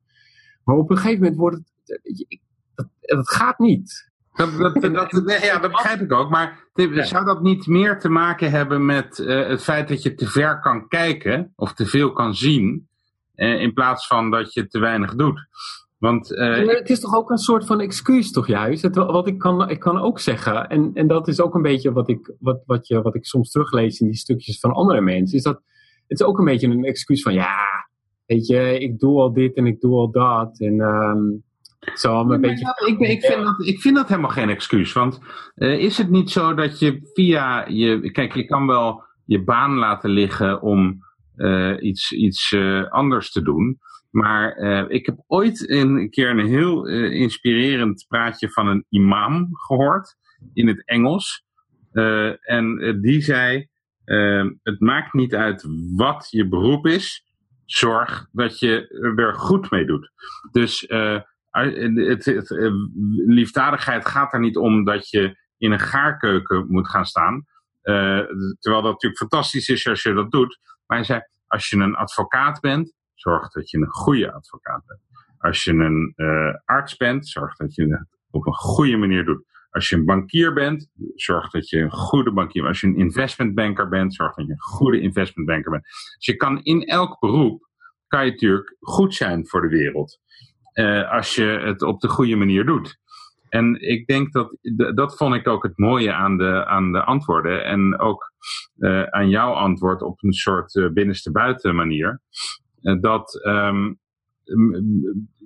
[0.64, 2.40] Maar op een gegeven moment wordt het.
[2.74, 4.11] Dat, dat gaat niet.
[4.32, 6.30] Dat, dat, dat, ja, dat begrijp ik ook.
[6.30, 10.26] Maar zou dat niet meer te maken hebben met uh, het feit dat je te
[10.26, 12.88] ver kan kijken of te veel kan zien,
[13.36, 15.48] uh, in plaats van dat je te weinig doet?
[15.98, 18.82] Want, uh, het is toch ook een soort van excuus, toch juist?
[18.82, 21.92] Het, wat ik kan, ik kan ook zeggen, en, en dat is ook een beetje
[21.92, 25.36] wat ik, wat, wat, je, wat ik soms teruglees in die stukjes van andere mensen,
[25.36, 25.62] is dat
[26.08, 27.56] het is ook een beetje een excuus van ja,
[28.26, 30.60] weet je, ik doe al dit en ik doe al dat.
[30.60, 31.44] En um,
[31.94, 32.74] zo een beetje...
[32.86, 34.92] ik, ik, vind dat, ik vind dat helemaal geen excuus.
[34.92, 35.20] Want
[35.56, 38.10] uh, is het niet zo dat je via je.
[38.10, 41.04] Kijk, je kan wel je baan laten liggen om
[41.36, 43.78] uh, iets, iets uh, anders te doen.
[44.10, 44.56] Maar
[44.90, 50.16] ik heb ooit een keer een heel inspirerend praatje van een imam gehoord
[50.54, 51.44] in het Engels.
[52.40, 53.68] en die zei:
[54.62, 55.64] Het maakt niet uit
[55.96, 57.24] wat je beroep is,
[57.64, 60.10] zorg dat je er goed mee doet.
[60.50, 60.86] Dus
[61.52, 62.72] het, het, eh,
[63.26, 67.44] liefdadigheid gaat er niet om dat je in een gaarkeuken moet gaan staan.
[67.82, 68.20] Uh,
[68.58, 70.58] terwijl dat natuurlijk fantastisch is als je dat doet.
[70.86, 75.00] Maar hij zei, als je een advocaat bent, zorg dat je een goede advocaat bent.
[75.38, 79.44] Als je een uh, arts bent, zorg dat je het op een goede manier doet.
[79.70, 82.74] Als je een bankier bent, zorg dat je een goede bankier bent.
[82.74, 85.84] Als je een investmentbanker bent, zorg dat je een goede investmentbanker bent.
[85.84, 87.68] Dus je kan in elk beroep,
[88.06, 90.20] kan je natuurlijk goed zijn voor de wereld.
[90.74, 93.00] Uh, als je het op de goede manier doet.
[93.48, 94.56] En ik denk dat,
[94.94, 97.64] dat vond ik ook het mooie aan de, aan de antwoorden.
[97.64, 98.32] En ook
[98.78, 102.20] uh, aan jouw antwoord op een soort uh, binnenste-buiten manier.
[103.00, 104.00] dat um,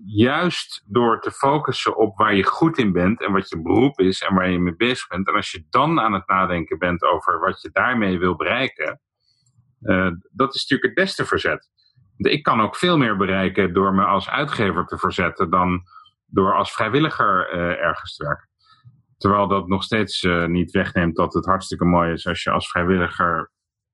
[0.05, 4.23] juist door te focussen op waar je goed in bent en wat je beroep is
[4.23, 5.29] en waar je mee bezig bent.
[5.29, 9.01] En als je dan aan het nadenken bent over wat je daarmee wil bereiken.
[10.33, 11.69] dat is natuurlijk het beste verzet
[12.17, 15.83] ik kan ook veel meer bereiken door me als uitgever te verzetten dan
[16.27, 18.49] door als vrijwilliger uh, ergens te werken.
[19.17, 22.71] Terwijl dat nog steeds uh, niet wegneemt dat het hartstikke mooi is als je als
[22.71, 23.51] vrijwilliger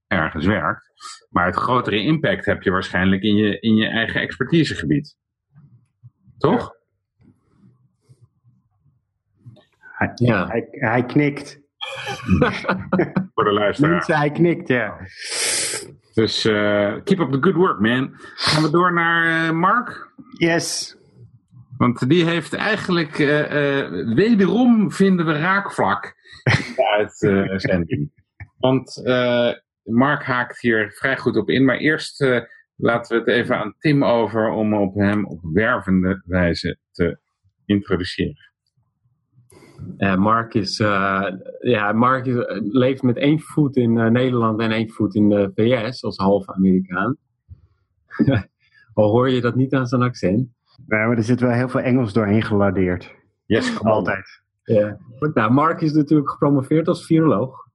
[0.07, 0.91] ergens werkt.
[1.31, 5.17] Maar het grotere impact heb je waarschijnlijk in je, in je eigen expertisegebied.
[6.39, 6.75] Toch?
[9.79, 10.47] Hij, ja.
[10.47, 11.61] hij, hij knikt.
[13.35, 13.91] Voor de luisteraar.
[13.91, 14.99] Mensen, hij knikt, ja.
[16.13, 18.11] Dus uh, keep up the good work, man.
[18.35, 20.13] Gaan we door naar uh, Mark?
[20.39, 20.97] Yes.
[21.77, 26.75] Want die heeft eigenlijk, uh, wederom vinden we raakvlak in
[27.19, 28.11] de uitzending.
[28.59, 29.03] Want
[29.83, 31.65] Mark haakt hier vrij goed op in.
[31.65, 32.25] Maar eerst
[32.77, 37.19] laten we het even aan Tim over om op hem op wervende wijze te
[37.65, 38.52] introduceren.
[39.99, 41.27] Uh, Mark, is, uh,
[41.61, 42.35] ja, Mark is,
[42.73, 46.55] leeft met één voet in uh, Nederland en één voet in de VS als halve
[46.55, 47.17] Amerikaan.
[48.95, 50.49] Al hoor je dat niet aan zijn accent.
[50.87, 53.15] Nee, maar er zit wel heel veel Engels doorheen geladeerd.
[53.47, 54.43] Yes, altijd.
[54.63, 54.99] Ja.
[55.35, 57.67] Nou, Mark is natuurlijk gepromoveerd als viroloog.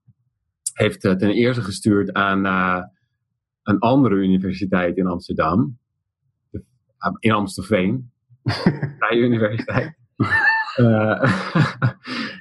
[0.73, 2.45] Heeft ten eerste gestuurd aan
[3.63, 5.77] een andere universiteit in Amsterdam.
[7.19, 8.11] In Amstelveen.
[8.99, 9.97] Vrije Universiteit.
[10.77, 11.23] Uh,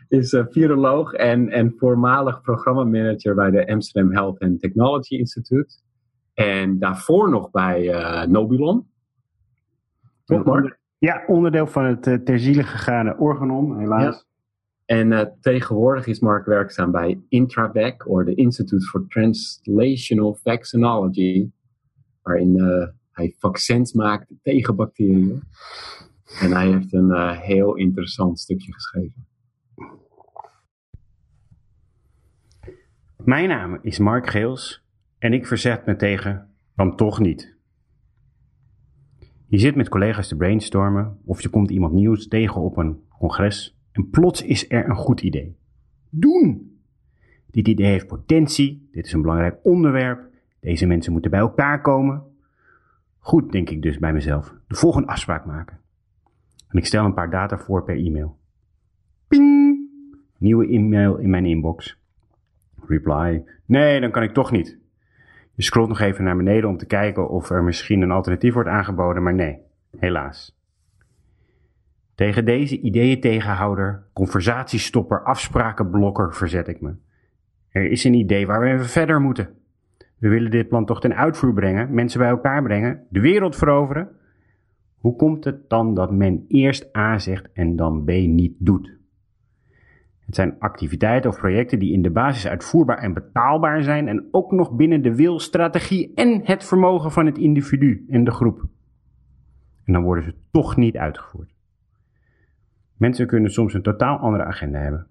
[0.19, 5.75] is uh, viroloog en, en voormalig programmamanager bij de Amsterdam Health and Technology Institute.
[6.35, 8.87] En daarvoor nog bij uh, Nobulon.
[10.25, 10.79] Toch, Mark?
[10.99, 14.25] Ja, onderdeel van het uh, ter ziele gegaane Organon, helaas.
[14.85, 21.51] En tegenwoordig is Mark werkzaam bij Intravac, of de Institute for Translational Vaccinology,
[22.23, 22.61] waarin
[23.13, 25.43] hij vaccins maakt tegen bacteriën.
[26.41, 29.27] En hij heeft een uh, heel interessant stukje geschreven.
[33.25, 34.85] Mijn naam is Mark Geels
[35.19, 37.57] en ik verzet me tegen dan toch niet.
[39.47, 43.79] Je zit met collega's te brainstormen of je komt iemand nieuws tegen op een congres
[43.93, 45.57] en plots is er een goed idee.
[46.11, 46.79] Doen!
[47.51, 50.29] Dit idee heeft potentie, dit is een belangrijk onderwerp,
[50.61, 52.23] deze mensen moeten bij elkaar komen.
[53.19, 54.55] Goed, denk ik dus bij mezelf.
[54.67, 55.81] De volgende afspraak maken.
[56.69, 58.39] En ik stel een paar data voor per e-mail.
[59.29, 59.79] Ping!
[60.39, 61.99] Nieuwe e-mail in mijn inbox.
[62.87, 63.45] Reply.
[63.65, 64.79] Nee, dan kan ik toch niet.
[65.55, 68.69] Je scrolt nog even naar beneden om te kijken of er misschien een alternatief wordt
[68.69, 69.59] aangeboden, maar nee,
[69.99, 70.57] helaas.
[72.15, 76.95] Tegen deze ideeën tegenhouder, conversatiestopper, afsprakenblokker verzet ik me.
[77.69, 79.49] Er is een idee waar we even verder moeten.
[80.19, 84.09] We willen dit plan toch ten uitvoer brengen, mensen bij elkaar brengen, de wereld veroveren.
[85.07, 88.99] Hoe komt het dan dat men eerst A zegt en dan B niet doet?
[90.19, 94.53] Het zijn activiteiten of projecten die in de basis uitvoerbaar en betaalbaar zijn en ook
[94.53, 98.65] nog binnen de wil, strategie en het vermogen van het individu en de groep.
[99.85, 101.55] En dan worden ze toch niet uitgevoerd.
[102.97, 105.07] Mensen kunnen soms een totaal andere agenda hebben.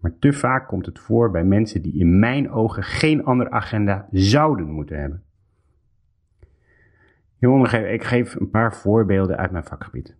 [0.00, 4.08] Maar te vaak komt het voor bij mensen die in mijn ogen geen andere agenda
[4.10, 5.22] zouden moeten hebben.
[7.40, 10.16] Ik geef een paar voorbeelden uit mijn vakgebied.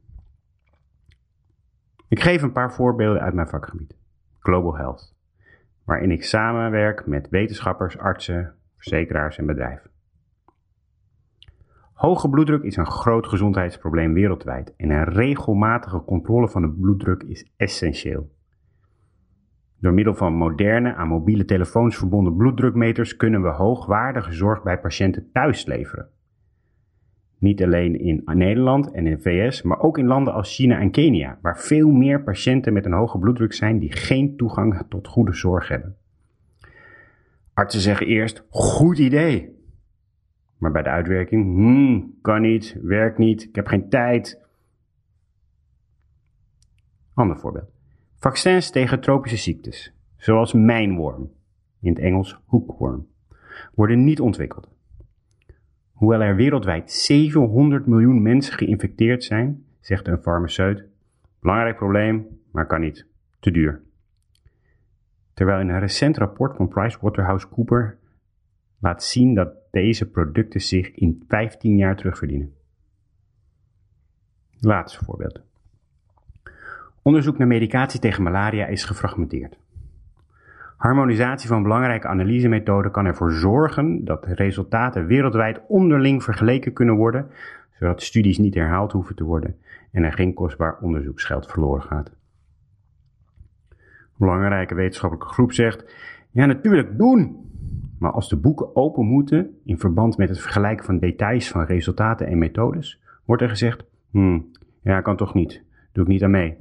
[2.09, 3.97] Ik geef een paar voorbeelden uit mijn vakgebied.
[4.39, 5.15] Global Health,
[5.85, 9.91] waarin ik samenwerk met wetenschappers, artsen, verzekeraars en bedrijven.
[11.93, 17.53] Hoge bloeddruk is een groot gezondheidsprobleem wereldwijd en een regelmatige controle van de bloeddruk is
[17.57, 18.31] essentieel.
[19.81, 25.31] Door middel van moderne aan mobiele telefoons verbonden bloeddrukmeters kunnen we hoogwaardige zorg bij patiënten
[25.33, 26.09] thuis leveren.
[27.41, 30.91] Niet alleen in Nederland en in de VS, maar ook in landen als China en
[30.91, 35.33] Kenia, waar veel meer patiënten met een hoge bloeddruk zijn die geen toegang tot goede
[35.33, 35.97] zorg hebben.
[37.55, 39.59] Artsen zeggen eerst: goed idee.
[40.59, 44.41] Maar bij de uitwerking: hmm, kan niet, werkt niet, ik heb geen tijd.
[47.15, 47.71] Ander voorbeeld.
[48.19, 51.31] Vaccins tegen tropische ziektes, zoals mijnworm,
[51.81, 53.07] in het Engels hookworm,
[53.75, 54.69] worden niet ontwikkeld.
[56.01, 60.85] Hoewel er wereldwijd 700 miljoen mensen geïnfecteerd zijn, zegt een farmaceut,
[61.41, 63.07] belangrijk probleem, maar kan niet,
[63.41, 63.83] te duur.
[65.35, 67.95] Terwijl in een recent rapport van PricewaterhouseCoopers
[68.79, 72.55] laat zien dat deze producten zich in 15 jaar terugverdienen.
[74.61, 75.41] Laatste voorbeeld.
[77.03, 79.59] Onderzoek naar medicatie tegen malaria is gefragmenteerd.
[80.81, 87.31] Harmonisatie van belangrijke analysemethoden kan ervoor zorgen dat resultaten wereldwijd onderling vergeleken kunnen worden,
[87.79, 89.57] zodat studies niet herhaald hoeven te worden
[89.93, 92.11] en er geen kostbaar onderzoeksgeld verloren gaat.
[93.69, 93.77] Een
[94.17, 95.95] belangrijke wetenschappelijke groep zegt:
[96.31, 97.51] ja, natuurlijk doen.
[97.99, 102.27] Maar als de boeken open moeten in verband met het vergelijken van details van resultaten
[102.27, 104.51] en methodes, wordt er gezegd: hmm,
[104.83, 105.63] ja, kan toch niet,
[105.93, 106.57] doe ik niet aan mee.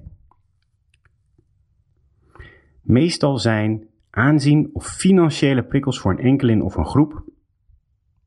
[2.82, 7.24] Meestal zijn aanzien of financiële prikkels voor een enkeling of een groep,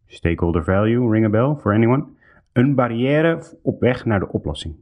[0.07, 2.07] stakeholder value, ring a bell for anyone,
[2.53, 4.75] een barrière op weg naar de oplossing.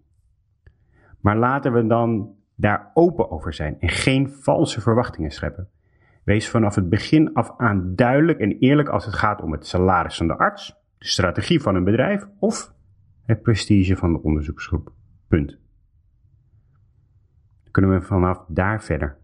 [1.21, 5.69] Maar laten we dan daar open over zijn en geen valse verwachtingen scheppen.
[6.25, 10.17] Wees vanaf het begin af aan duidelijk en eerlijk als het gaat om het salaris
[10.17, 12.73] van de arts, de strategie van een bedrijf of
[13.27, 14.93] het prestige van de onderzoeksgroep.
[15.29, 15.49] Punt.
[17.63, 19.20] Dan kunnen we vanaf daar verder.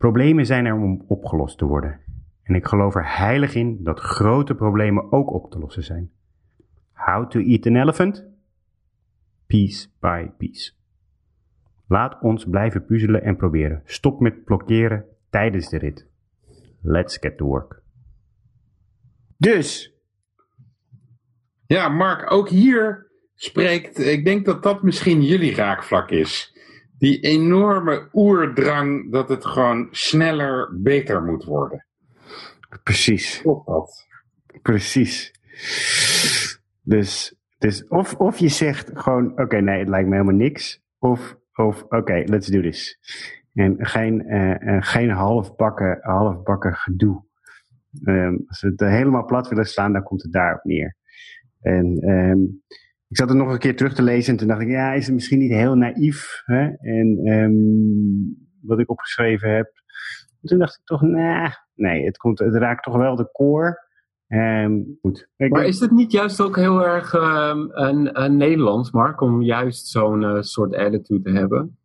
[0.00, 2.00] Problemen zijn er om opgelost te worden.
[2.42, 6.10] En ik geloof er heilig in dat grote problemen ook op te lossen zijn.
[6.92, 8.26] How to eat an elephant?
[9.46, 10.72] Piece by piece.
[11.88, 13.82] Laat ons blijven puzzelen en proberen.
[13.84, 16.06] Stop met blokkeren tijdens de rit.
[16.82, 17.82] Let's get to work.
[19.36, 19.94] Dus.
[21.66, 26.58] Ja, Mark, ook hier spreekt, ik denk dat dat misschien jullie raakvlak is
[27.00, 31.86] die enorme oerdrang dat het gewoon sneller beter moet worden.
[32.82, 33.40] Precies.
[33.40, 34.06] Klopt dat?
[34.62, 35.32] Precies.
[36.82, 40.82] Dus, dus of, of je zegt gewoon, oké, nee, het lijkt me helemaal niks.
[40.98, 42.98] Of, of oké, let's do this.
[43.54, 47.24] En geen, uh, geen halfbakken, halfbakken gedoe.
[48.04, 50.96] Um, als we het helemaal plat willen slaan, dan komt het daarop neer.
[51.60, 52.62] En um,
[53.10, 55.06] ik zat het nog een keer terug te lezen en toen dacht ik, ja, is
[55.06, 56.42] het misschien niet heel naïef?
[56.44, 56.68] Hè?
[56.80, 59.66] En um, wat ik opgeschreven heb.
[60.42, 63.88] En toen dacht ik toch, nah, nee, het, komt, het raakt toch wel de core.
[64.28, 65.28] Um, goed.
[65.36, 69.86] maar is het niet juist ook heel erg um, een, een Nederlands, Mark, om juist
[69.86, 71.78] zo'n uh, soort attitude te hebben?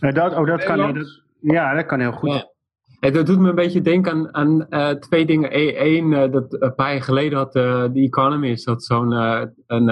[0.00, 2.32] Uh, dat, oh, dat kan, dat, ja, dat kan heel goed.
[2.32, 2.50] Ja.
[3.00, 5.50] En dat doet me een beetje denken aan, aan uh, twee dingen.
[5.86, 9.12] Eén, uh, dat een paar jaar geleden had uh, The Economist zo'n
[9.66, 9.88] een,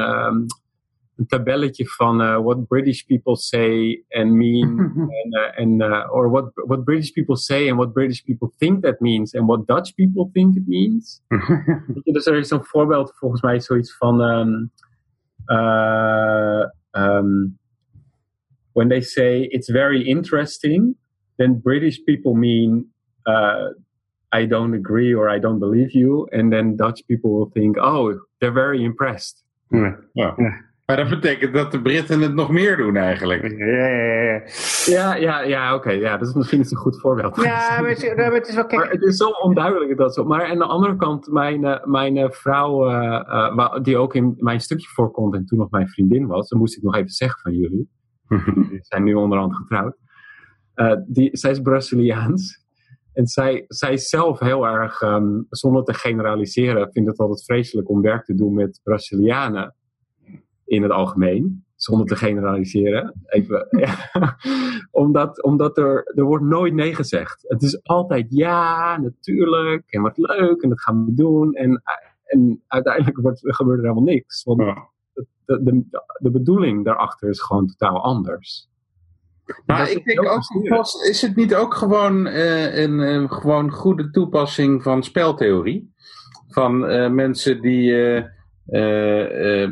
[1.19, 4.79] een tabelletje van uh, what British people say and mean,
[5.23, 8.83] and, uh, and uh, or what what British people say and what British people think
[8.83, 11.23] that means, and what Dutch people think it means.
[12.05, 14.71] dus er is een voorbeeld volgens mij zoiets van um,
[16.93, 17.59] um,
[18.73, 20.97] when they say it's very interesting,
[21.37, 22.87] then British people mean
[24.31, 28.21] I don't agree or I don't believe you, and then Dutch people will think, oh,
[28.39, 29.45] they're very impressed.
[29.71, 29.97] Ja.
[30.12, 30.35] ja.
[30.89, 33.43] Maar dat betekent dat de Britten het nog meer doen eigenlijk.
[33.59, 34.43] Ja, ja, ja.
[34.86, 35.91] Ja, ja, ja oké.
[35.91, 37.36] Ja, dat is misschien een goed voorbeeld.
[37.36, 38.66] Ja, maar het, is wel...
[38.66, 38.72] Kijk.
[38.72, 40.24] Maar het is zo onduidelijk dat zo.
[40.24, 44.61] Maar aan de andere kant, mijn, eh, mijn eh, vrouw, uh, die ook in mijn
[44.61, 47.53] stukje voorkomt en toen nog mijn vriendin was, dan moest ik nog even zeggen van
[47.53, 47.91] jullie.
[48.70, 49.97] die zijn nu onderhand getrouwd.
[51.07, 52.66] die, zij is Braziliaans.
[53.12, 58.03] En zij, zij zelf heel erg, um, zonder te generaliseren, vindt het altijd vreselijk om
[58.03, 59.76] werk te doen met Brazilianen
[60.69, 61.64] in het algemeen.
[61.77, 63.14] Zonder te generaliseren.
[63.27, 64.37] Even, ja.
[64.91, 67.45] omdat omdat er, er wordt nooit nee gezegd.
[67.49, 69.83] Het is altijd ja, natuurlijk.
[69.87, 70.62] En wat leuk.
[70.62, 71.55] En dat gaan we doen.
[71.55, 71.83] En,
[72.25, 74.45] en uiteindelijk wordt, gebeurt er helemaal niks.
[74.45, 74.59] Want
[75.45, 75.85] de, de,
[76.19, 78.69] de bedoeling daarachter is gewoon totaal anders.
[79.66, 80.43] Maar ik denk ook,
[81.09, 85.93] is het niet ook gewoon uh, een, een, gewoon goede toepassing van speltheorie?
[86.49, 87.93] Van uh, mensen die
[88.69, 89.69] uh,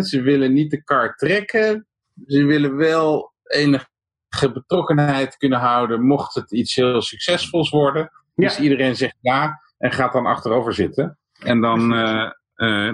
[0.00, 1.86] ze willen niet de kar trekken,
[2.26, 3.86] ze willen wel enige
[4.52, 8.10] betrokkenheid kunnen houden mocht het iets heel succesvols worden.
[8.34, 11.18] Dus iedereen zegt ja en gaat dan achterover zitten.
[11.38, 11.88] En dan,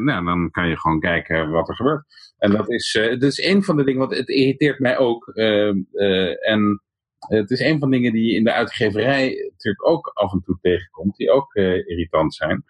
[0.04, 2.04] nou, dan kan je gewoon kijken wat er gebeurt.
[2.38, 5.26] En dat is, uh, dat is een van de dingen, want het irriteert mij ook.
[5.28, 6.82] En
[7.18, 10.42] het is een van de dingen die je in de uitgeverij natuurlijk ook af en
[10.44, 12.64] toe tegenkomt, die ook irritant zijn.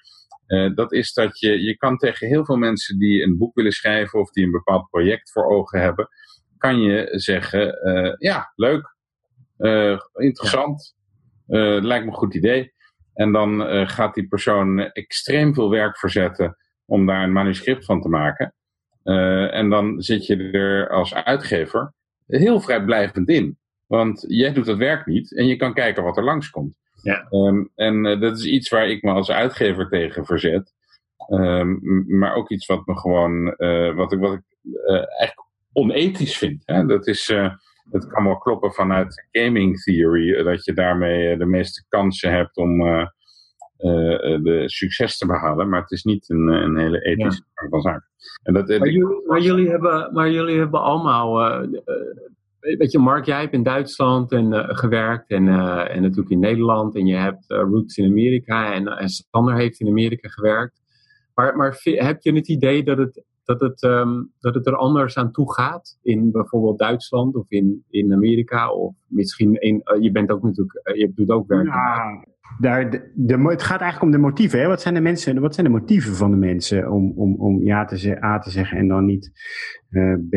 [0.74, 4.20] Dat is dat je, je kan tegen heel veel mensen die een boek willen schrijven
[4.20, 6.08] of die een bepaald project voor ogen hebben,
[6.58, 7.78] kan je zeggen,
[8.18, 8.96] ja, leuk,
[10.14, 10.94] interessant,
[11.46, 12.72] lijkt me een goed idee.
[13.14, 18.08] En dan gaat die persoon extreem veel werk verzetten om daar een manuscript van te
[18.08, 18.54] maken.
[19.50, 21.92] En dan zit je er als uitgever
[22.26, 23.58] heel vrijblijvend in.
[23.86, 26.78] Want jij doet dat werk niet en je kan kijken wat er langskomt.
[27.04, 27.26] Ja.
[27.30, 30.72] Um, en uh, dat is iets waar ik me als uitgever tegen verzet.
[31.30, 34.42] Um, maar ook iets wat me gewoon, uh, wat ik, wat ik
[34.86, 36.62] eigenlijk onethisch vind.
[36.64, 36.86] Hè?
[36.86, 37.26] Dat is,
[37.90, 42.80] het kan wel kloppen vanuit gaming theory, dat je daarmee de meeste kansen hebt om
[42.80, 43.06] uh,
[44.42, 45.68] de succes te behalen.
[45.68, 47.68] Maar het is niet een, een hele ethische ja.
[47.68, 48.08] van zaken.
[48.42, 51.62] En dat, maar, jullie, maar, jullie hebben, maar jullie hebben allemaal...
[52.64, 56.38] Weet je, Mark, jij hebt in Duitsland en, uh, gewerkt en, uh, en natuurlijk in
[56.38, 56.94] Nederland.
[56.94, 60.82] En je hebt uh, roots in Amerika en, en Sander heeft in Amerika gewerkt.
[61.34, 65.16] Maar, maar heb je het idee dat het, dat, het, um, dat het er anders
[65.16, 65.98] aan toe gaat?
[66.02, 68.70] In bijvoorbeeld Duitsland of in, in Amerika?
[68.70, 71.66] Of misschien in, je bent ook natuurlijk, je doet ook werk.
[71.66, 72.24] Ja,
[72.60, 74.60] daar de, de, het gaat eigenlijk om de motieven.
[74.60, 74.66] Hè?
[74.66, 77.84] Wat, zijn de mensen, wat zijn de motieven van de mensen om, om, om ja
[77.84, 79.30] te, A te zeggen en dan niet
[80.28, 80.32] B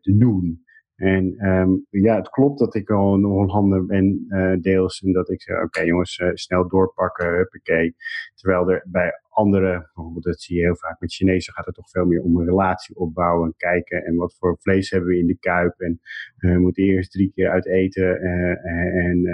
[0.00, 0.64] te doen?
[0.96, 5.02] En um, ja, het klopt dat ik al een Hollander ben uh, deels.
[5.02, 7.96] En dat ik zeg, oké jongens, uh, snel doorpakken, huppakee.
[8.34, 11.90] Terwijl er bij andere, bijvoorbeeld dat zie je heel vaak met Chinezen, gaat het toch
[11.90, 13.46] veel meer om een relatie opbouwen.
[13.46, 15.80] En kijken en wat voor vlees hebben we in de kuip.
[15.80, 16.00] En
[16.38, 19.26] uh, moeten eerst drie keer uit eten en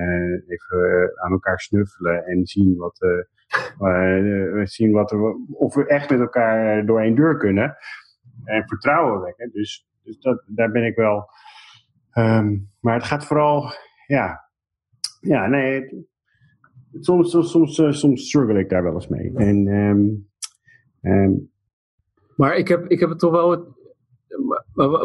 [0.48, 2.26] even aan elkaar snuffelen.
[2.26, 3.26] En zien wat,
[4.62, 5.12] zien wat
[5.50, 7.76] of we echt met elkaar door één deur kunnen.
[8.44, 9.50] En vertrouwen wekken.
[9.52, 11.28] Dus, dus dat, daar ben ik wel
[12.14, 13.72] Um, maar het gaat vooral,
[14.06, 14.50] ja,
[15.20, 16.06] ja, nee,
[17.00, 19.32] soms, soms, soms, soms struggle ik daar wel eens mee.
[19.34, 20.28] En, um,
[21.02, 21.50] um,
[22.36, 23.76] maar ik heb, ik heb het toch wel,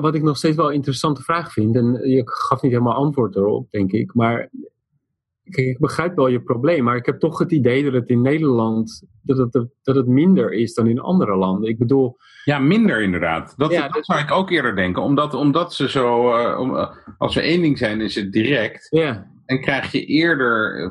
[0.01, 3.35] wat ik nog steeds wel een interessante vraag vind, en je gaf niet helemaal antwoord
[3.35, 4.49] erop, denk ik, maar
[5.43, 9.03] ik begrijp wel je probleem, maar ik heb toch het idee dat het in Nederland
[9.21, 11.69] dat het, dat het minder is dan in andere landen.
[11.69, 12.17] Ik bedoel.
[12.43, 13.53] Ja, minder inderdaad.
[13.57, 15.01] Dat, ja, dat zou ik ook eerder denken.
[15.01, 16.37] Omdat, omdat ze zo.
[16.37, 18.87] Uh, om, uh, als we één ding zijn, is het direct.
[18.89, 19.31] Ja.
[19.45, 20.89] En krijg je eerder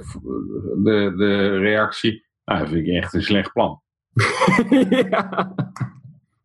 [0.82, 2.24] de, de reactie.
[2.44, 3.80] Nou, dat vind ik echt een slecht plan.
[5.11, 5.55] ja.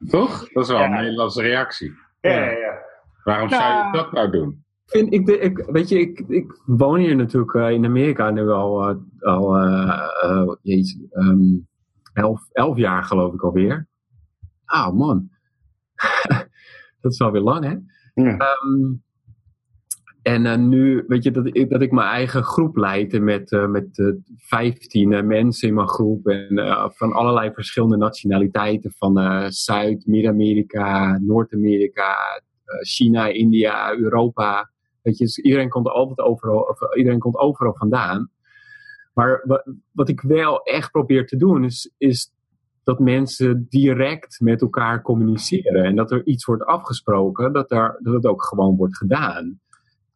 [0.09, 0.49] Toch?
[0.49, 1.93] Dat is wel een Nederlandse reactie.
[2.21, 2.85] Ja, ja, ja.
[3.23, 4.65] Waarom zou je dat nou doen?
[4.87, 8.89] Vind, ik, ik, weet je, ik, ik woon hier natuurlijk uh, in Amerika nu al,
[8.89, 11.67] uh, al uh, jeez, um,
[12.13, 13.87] elf, elf jaar geloof ik alweer.
[14.65, 15.29] Ah man,
[17.01, 17.75] dat is wel weer lang hè.
[18.23, 18.57] Ja.
[18.63, 19.05] Um,
[20.21, 23.97] en uh, nu, weet je, dat ik, dat ik mijn eigen groep leidde met, met
[23.97, 26.27] uh, 15 mensen in mijn groep.
[26.27, 26.55] En
[26.95, 28.93] van allerlei verschillende nationaliteiten.
[28.97, 32.15] Van Zuid, Midden-Amerika, Noord-Amerika,
[32.81, 34.71] China, India, Europa.
[35.15, 38.29] Dus iedereen komt altijd overal, of, iedereen komt overal vandaan.
[39.13, 39.43] Maar
[39.93, 42.33] wat, ik wel echt probeer te doen, is, is
[42.83, 45.83] dat mensen direct met elkaar communiceren.
[45.83, 49.59] En dat er iets wordt afgesproken, dat, daar, dat het ook gewoon wordt gedaan.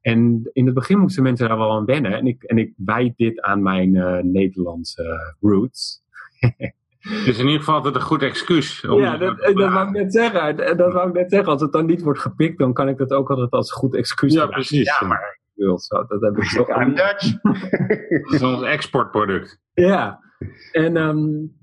[0.02, 2.14] En in het begin moesten mensen daar wel aan wennen.
[2.14, 6.02] En ik, en ik wijd dit aan mijn uh, Nederlandse roots.
[7.02, 8.88] Dus in ieder geval altijd een goed excuus.
[8.88, 10.78] Om ja, dat, dat wou ik net zeggen.
[10.78, 11.52] Dat wou ik net zeggen.
[11.52, 14.34] Als het dan niet wordt gepikt, dan kan ik dat ook altijd als goed excuus
[14.34, 15.00] Ja, precies.
[15.00, 16.06] Ja, maar ik wil zo.
[16.06, 16.66] Dat heb ik zo.
[16.82, 17.42] I'm Dutch.
[18.22, 19.60] dat is ons exportproduct.
[19.74, 20.20] Ja.
[20.72, 21.54] En um,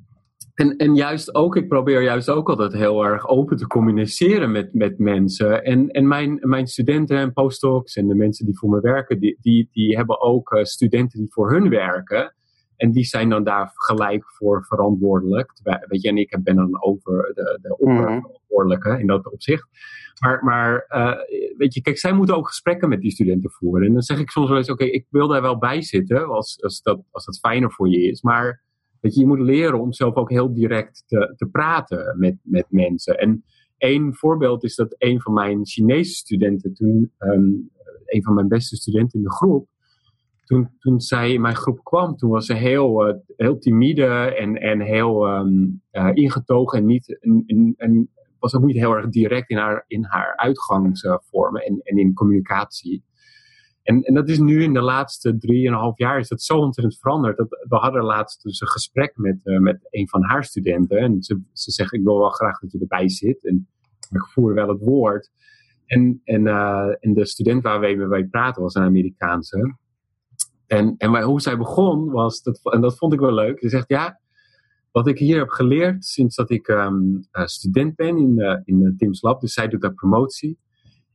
[0.59, 4.74] en, en juist ook, ik probeer juist ook altijd heel erg open te communiceren met,
[4.74, 5.64] met mensen.
[5.64, 9.39] En, en mijn, mijn studenten en postdocs en de mensen die voor me werken, die,
[9.41, 12.34] die, die hebben ook uh, studenten die voor hun werken.
[12.79, 15.53] En die zijn dan daar gelijk voor verantwoordelijk.
[15.62, 19.68] Weet je, en ik ben dan over de, de opperverantwoordelijke in dat opzicht.
[20.20, 21.16] Maar, maar uh,
[21.57, 23.87] weet je, kijk, zij moeten ook gesprekken met die studenten voeren.
[23.87, 26.26] En dan zeg ik soms wel eens, oké, okay, ik wil daar wel bij zitten
[26.26, 28.22] als, als, dat, als dat fijner voor je is.
[28.22, 28.62] Maar
[29.01, 32.66] dat je, je moet leren om zelf ook heel direct te, te praten met, met
[32.68, 33.18] mensen.
[33.18, 33.45] En
[33.76, 37.70] één voorbeeld is dat een van mijn Chinese studenten, toen, um,
[38.05, 39.68] een van mijn beste studenten in de groep,
[40.49, 44.05] toen, toen zij in mijn groep kwam, toen was ze heel, uh, heel timide
[44.37, 47.19] en, en heel um, uh, ingetogen en, niet,
[47.77, 52.15] en, was ook niet heel erg direct in haar, in haar uitgangsvormen en, en in
[52.15, 53.05] communicatie.
[53.83, 57.37] En, en dat is nu in de laatste drieënhalf jaar is dat zo ontzettend veranderd.
[57.37, 60.99] Dat, we hadden laatst dus een gesprek met, uh, met een van haar studenten.
[60.99, 63.47] En ze, ze zegt, ik wil wel graag dat je erbij zit.
[63.47, 63.69] En
[64.11, 65.31] ik voer wel het woord.
[65.87, 66.47] En, en,
[67.01, 69.77] en de student waar we mee praten was een Amerikaanse.
[70.69, 73.59] En, en hoe zij begon was, dat, en dat vond ik wel leuk.
[73.59, 74.21] Ze zegt, ja,
[74.93, 78.95] wat ik hier heb geleerd sinds dat ik um, uh, student ben in, uh, in
[78.99, 80.59] Tim's Lab, dus zij doet daar promotie,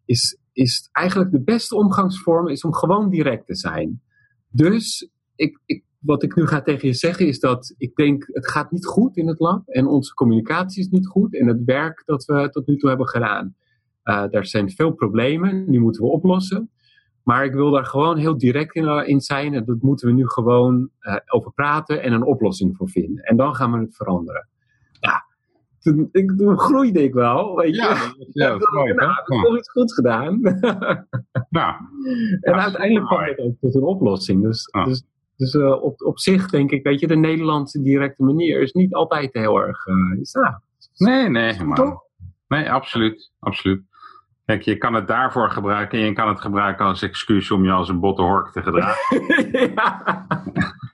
[0.05, 4.01] is is eigenlijk de beste omgangsvorm is om gewoon direct te zijn.
[4.49, 8.49] Dus ik, ik, wat ik nu ga tegen je zeggen is dat ik denk het
[8.49, 12.03] gaat niet goed in het lab en onze communicatie is niet goed en het werk
[12.05, 13.55] dat we tot nu toe hebben gedaan.
[14.03, 16.69] Uh, er zijn veel problemen, die moeten we oplossen.
[17.23, 20.27] Maar ik wil daar gewoon heel direct in, in zijn en dat moeten we nu
[20.27, 23.23] gewoon uh, over praten en een oplossing voor vinden.
[23.23, 24.47] En dan gaan we het veranderen.
[24.99, 25.25] Ja,
[25.79, 27.81] toen, ik, toen groeide ik wel, weet je.
[27.81, 28.13] Ja,
[28.45, 28.93] ja dat is mooi.
[28.93, 30.41] Nou, heb toch iets goeds gedaan.
[31.49, 31.75] Nou,
[32.41, 34.43] en uiteindelijk kwam het ook tot een oplossing.
[34.43, 35.03] Dus, dus,
[35.35, 38.93] dus uh, op, op zich denk ik, weet je, de Nederlandse directe manier is niet
[38.93, 39.85] altijd heel erg...
[39.85, 40.53] Uh, is, nou,
[40.97, 41.97] Nee, nee, maar,
[42.47, 43.81] nee, absoluut, absoluut.
[44.45, 47.71] Kijk, je kan het daarvoor gebruiken en je kan het gebruiken als excuus om je
[47.71, 49.21] als een botte hork te gedragen.
[49.75, 50.25] ja.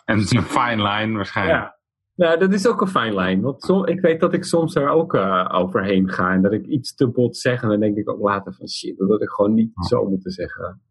[0.05, 1.59] En het is een fine line waarschijnlijk.
[1.59, 1.77] ja.
[2.19, 3.41] Nou, dat is ook een fijn lijn.
[3.41, 6.33] Want som, ik weet dat ik soms er ook uh, overheen ga.
[6.33, 7.61] En dat ik iets te bot zeg.
[7.61, 10.31] En dan denk ik ook later van shit, dat had ik gewoon niet zo moeten
[10.31, 10.81] zeggen.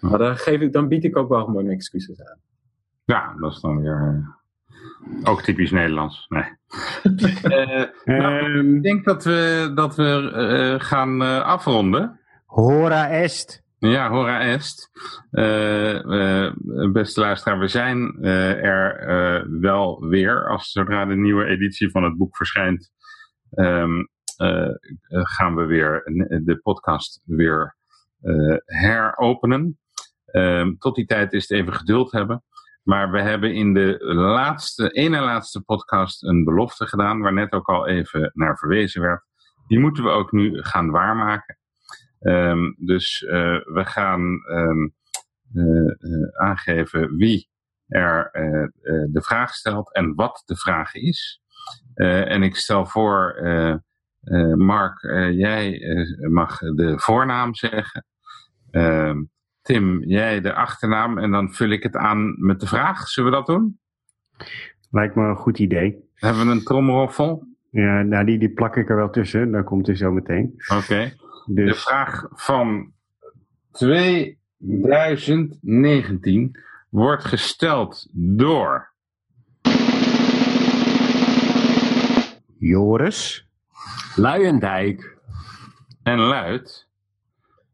[0.00, 2.38] Maar dan, geef ik, dan bied ik ook wel gewoon excuses aan.
[3.04, 4.28] Ja, dat is dan weer eh,
[5.24, 6.26] ook typisch Nederlands.
[6.28, 6.44] Nee.
[7.42, 12.20] Eh, nou, Ehm, ik denk dat we, dat we eh, gaan eh, afronden.
[12.46, 13.62] hora est.
[13.78, 14.90] Ja, hora est.
[16.92, 20.48] Beste luisteraar, we zijn eh, er eh, wel weer.
[20.48, 22.90] Als zodra de nieuwe editie van het boek verschijnt,
[23.50, 24.04] ehm,
[24.36, 24.74] eh, eh,
[25.08, 26.02] gaan we weer
[26.44, 27.76] de podcast weer
[28.20, 29.78] eh, heropenen.
[30.26, 32.42] Ehm, tot die tijd is het even geduld hebben.
[32.82, 37.68] Maar we hebben in de laatste, ene laatste podcast een belofte gedaan, waar net ook
[37.68, 39.24] al even naar verwezen werd.
[39.66, 41.58] Die moeten we ook nu gaan waarmaken.
[42.20, 43.32] Um, dus uh,
[43.64, 44.20] we gaan
[44.50, 44.94] um,
[46.32, 47.48] aangeven wie
[47.86, 48.30] er
[49.12, 51.40] de vraag stelt en wat de vraag is.
[51.94, 53.40] en ik stel voor,
[54.56, 55.00] Mark,
[55.32, 55.80] jij
[56.30, 58.06] mag de voornaam zeggen.
[59.62, 63.08] Tim, jij de achternaam en dan vul ik het aan met de vraag.
[63.08, 63.80] Zullen we dat doen?
[64.90, 66.10] Lijkt me een goed idee.
[66.14, 67.46] Hebben we een tromroffel?
[67.70, 69.50] Ja, nou die, die plak ik er wel tussen.
[69.50, 70.54] Dan komt hij zo meteen.
[70.68, 70.82] Oké.
[70.82, 71.16] Okay.
[71.46, 71.72] Dus...
[71.72, 72.92] De vraag van
[73.72, 76.58] 2019
[76.88, 78.90] wordt gesteld door.
[82.58, 83.48] Joris.
[84.16, 85.16] Luijendijk.
[86.02, 86.90] En luidt.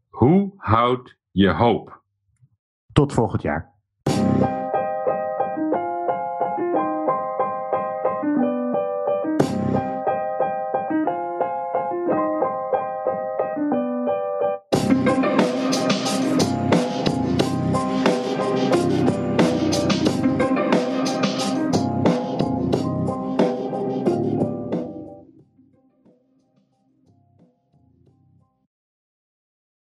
[0.09, 2.03] Hoe houd je hoop?
[2.93, 3.68] Tot volgend jaar.